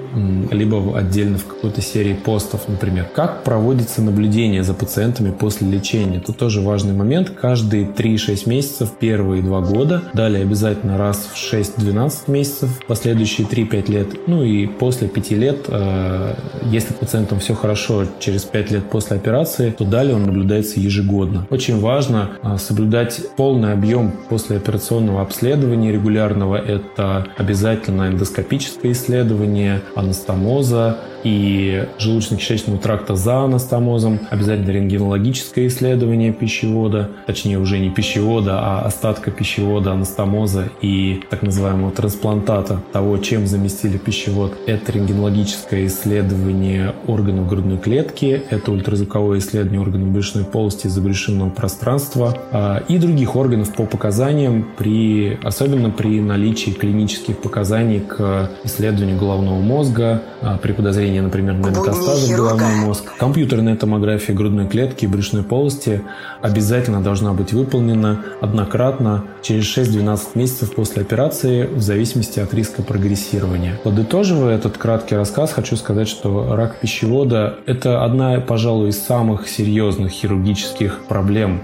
либо 0.50 0.96
отдельно 0.96 1.38
в 1.38 1.46
какой-то 1.46 1.80
серии 1.80 2.14
постов, 2.14 2.68
например. 2.68 3.06
Как 3.14 3.44
проводится 3.44 4.02
наблюдение 4.02 4.62
за 4.62 4.74
пациентами 4.74 5.30
после 5.30 5.68
лечения? 5.68 6.20
Тут 6.20 6.38
тоже 6.38 6.61
важный 6.61 6.92
момент. 6.92 7.30
Каждые 7.30 7.85
3-6 7.87 8.48
месяцев, 8.48 8.90
первые 8.98 9.42
2 9.42 9.61
года, 9.62 10.02
далее 10.12 10.42
обязательно 10.42 10.96
раз 10.98 11.28
в 11.33 11.54
6-12 11.54 12.30
месяцев, 12.30 12.70
последующие 12.87 13.46
3-5 13.46 13.90
лет, 13.90 14.09
ну 14.26 14.42
и 14.42 14.66
после 14.66 15.09
5 15.09 15.30
лет, 15.33 15.66
э, 15.68 16.35
если 16.64 16.92
пациентам 16.92 17.40
все 17.40 17.54
хорошо 17.54 18.04
через 18.18 18.44
5 18.44 18.70
лет 18.70 18.90
после 18.90 19.16
операции, 19.16 19.70
то 19.70 19.85
далее 19.85 20.14
он 20.14 20.24
наблюдается 20.24 20.80
ежегодно. 20.80 21.46
Очень 21.50 21.80
важно 21.80 22.30
э, 22.42 22.56
соблюдать 22.59 23.20
полный 23.37 23.72
объем 23.72 24.12
послеоперационного 24.28 25.22
обследования 25.22 25.92
регулярного. 25.92 26.60
Это 26.66 27.27
обязательно 27.37 28.09
эндоскопическое 28.09 28.92
исследование, 28.92 29.83
анастомоза, 29.94 30.99
и 31.24 31.87
желудочно-кишечного 31.98 32.78
тракта 32.78 33.14
за 33.14 33.40
анастомозом, 33.40 34.20
обязательно 34.30 34.70
рентгенологическое 34.70 35.66
исследование 35.66 36.33
пищевода, 36.33 37.11
точнее 37.26 37.59
уже 37.59 37.78
не 37.78 37.90
пищевода, 37.90 38.59
а 38.61 38.80
остатка 38.80 39.30
пищевода, 39.30 39.92
анастомоза 39.92 40.68
и 40.80 41.22
так 41.30 41.42
называемого 41.42 41.90
трансплантата 41.92 42.80
того, 42.92 43.18
чем 43.18 43.46
заместили 43.46 43.98
пищевод. 43.98 44.56
Это 44.66 44.92
рентгенологическое 44.92 45.87
исследование 45.87 46.94
органов 47.06 47.48
грудной 47.48 47.78
клетки, 47.78 48.42
это 48.50 48.72
ультразвуковое 48.72 49.38
исследование 49.38 49.80
органов 49.80 50.11
брюшной 50.11 50.44
полости 50.44 50.87
и 50.87 50.90
забрюшинного 50.90 51.50
пространства 51.50 52.37
а, 52.52 52.83
и 52.88 52.98
других 52.98 53.37
органов 53.37 53.74
по 53.74 53.85
показаниям, 53.85 54.66
при, 54.76 55.38
особенно 55.42 55.90
при 55.90 56.20
наличии 56.20 56.70
клинических 56.70 57.38
показаний 57.38 58.00
к 58.00 58.50
исследованию 58.64 59.18
головного 59.18 59.61
мозга, 59.61 60.22
а, 60.42 60.59
при 60.59 60.72
подозрении 60.72 61.10
выявления, 61.11 61.23
например, 61.23 61.55
на 61.55 61.68
метастазы 61.68 62.33
в 62.33 62.37
головной 62.37 62.75
мозг. 62.87 63.05
Компьютерная 63.18 63.77
томография 63.77 64.35
грудной 64.35 64.66
клетки 64.68 65.05
и 65.05 65.09
брюшной 65.09 65.42
полости 65.42 66.03
обязательно 66.42 67.03
должна 67.03 67.33
быть 67.33 67.53
выполнена 67.53 68.25
однократно 68.40 69.25
через 69.42 69.64
6-12 69.77 70.20
месяцев 70.35 70.75
после 70.75 71.03
операции 71.03 71.66
в 71.66 71.81
зависимости 71.81 72.40
от 72.40 72.53
риска 72.55 72.83
прогрессирования. 72.83 73.79
Подытоживая 73.85 74.57
этот 74.57 74.79
краткий 74.79 75.16
рассказ, 75.16 75.53
хочу 75.53 75.77
сказать, 75.77 76.09
что 76.09 76.55
рак 76.55 76.79
пищевода– 76.81 77.57
это 77.66 78.05
одна, 78.05 78.40
пожалуй, 78.40 78.90
из 78.90 78.99
самых 78.99 79.49
серьезных 79.49 80.12
хирургических 80.12 81.01
проблем, 81.09 81.62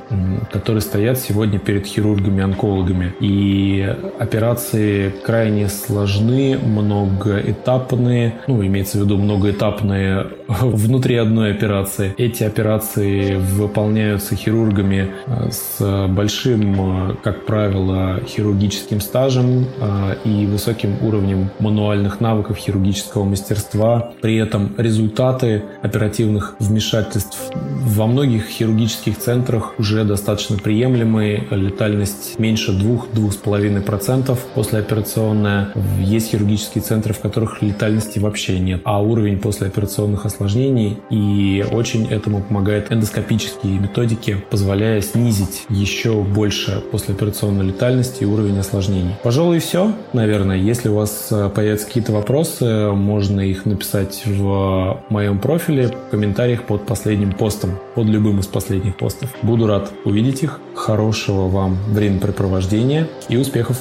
которые 0.52 0.80
стоят 0.80 1.18
сегодня 1.18 1.58
перед 1.58 1.86
хирургами-онкологами. 1.86 3.14
И 3.20 3.96
операции 4.18 5.14
крайне 5.24 5.68
сложны, 5.68 6.58
многоэтапные, 6.58 8.34
ну, 8.46 8.64
имеется 8.64 8.98
в 8.98 9.02
виду 9.02 9.16
много 9.16 9.35
многоэтапные 9.36 10.26
внутри 10.48 11.16
одной 11.16 11.50
операции. 11.50 12.14
Эти 12.18 12.44
операции 12.44 13.36
выполняются 13.36 14.34
хирургами 14.34 15.10
э, 15.26 15.50
с 15.50 16.08
большим, 16.08 17.10
э, 17.10 17.14
как 17.22 17.46
правило, 17.46 18.20
хирургическим 18.26 19.00
стажем 19.00 19.66
э, 19.78 20.16
и 20.24 20.46
высоким 20.46 20.96
уровнем 21.02 21.50
мануальных 21.58 22.20
навыков 22.20 22.56
хирургического 22.56 23.24
мастерства. 23.24 24.12
При 24.22 24.36
этом 24.36 24.74
результаты 24.78 25.64
оперативных 25.82 26.56
вмешательств 26.58 27.38
во 27.54 28.06
многих 28.06 28.48
хирургических 28.48 29.18
центрах 29.18 29.74
уже 29.78 30.04
достаточно 30.04 30.56
приемлемые. 30.56 31.44
Летальность 31.50 32.38
меньше 32.38 32.72
2-2,5% 32.72 34.38
послеоперационная. 34.54 35.68
Есть 36.00 36.30
хирургические 36.30 36.82
центры, 36.82 37.14
в 37.14 37.20
которых 37.20 37.62
летальности 37.62 38.18
вообще 38.18 38.58
нет. 38.58 38.80
А 38.84 39.00
уровень 39.02 39.25
уровень 39.26 39.40
послеоперационных 39.40 40.24
осложнений, 40.24 40.98
и 41.10 41.64
очень 41.72 42.06
этому 42.06 42.42
помогают 42.42 42.92
эндоскопические 42.92 43.78
методики, 43.80 44.44
позволяя 44.50 45.00
снизить 45.00 45.64
еще 45.68 46.22
больше 46.22 46.82
послеоперационной 46.92 47.66
летальности 47.66 48.22
и 48.22 48.26
уровень 48.26 48.58
осложнений. 48.58 49.16
Пожалуй, 49.24 49.58
все, 49.58 49.92
наверное. 50.12 50.56
Если 50.56 50.88
у 50.88 50.94
вас 50.94 51.28
э, 51.32 51.50
появятся 51.52 51.86
какие-то 51.86 52.12
вопросы, 52.12 52.92
можно 52.92 53.40
их 53.40 53.66
написать 53.66 54.22
в 54.24 55.02
моем 55.08 55.40
профиле, 55.40 55.88
в 55.88 56.10
комментариях 56.10 56.62
под 56.62 56.86
последним 56.86 57.32
постом, 57.32 57.72
под 57.96 58.06
любым 58.06 58.38
из 58.38 58.46
последних 58.46 58.96
постов. 58.96 59.30
Буду 59.42 59.66
рад 59.66 59.90
увидеть 60.04 60.44
их. 60.44 60.60
Хорошего 60.74 61.48
вам 61.48 61.78
времяпрепровождения 61.88 63.08
и 63.28 63.36
успехов! 63.36 63.78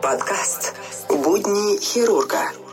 Подкаст 0.00 0.74
«Будни 1.08 1.80
хирурга» 1.80 2.65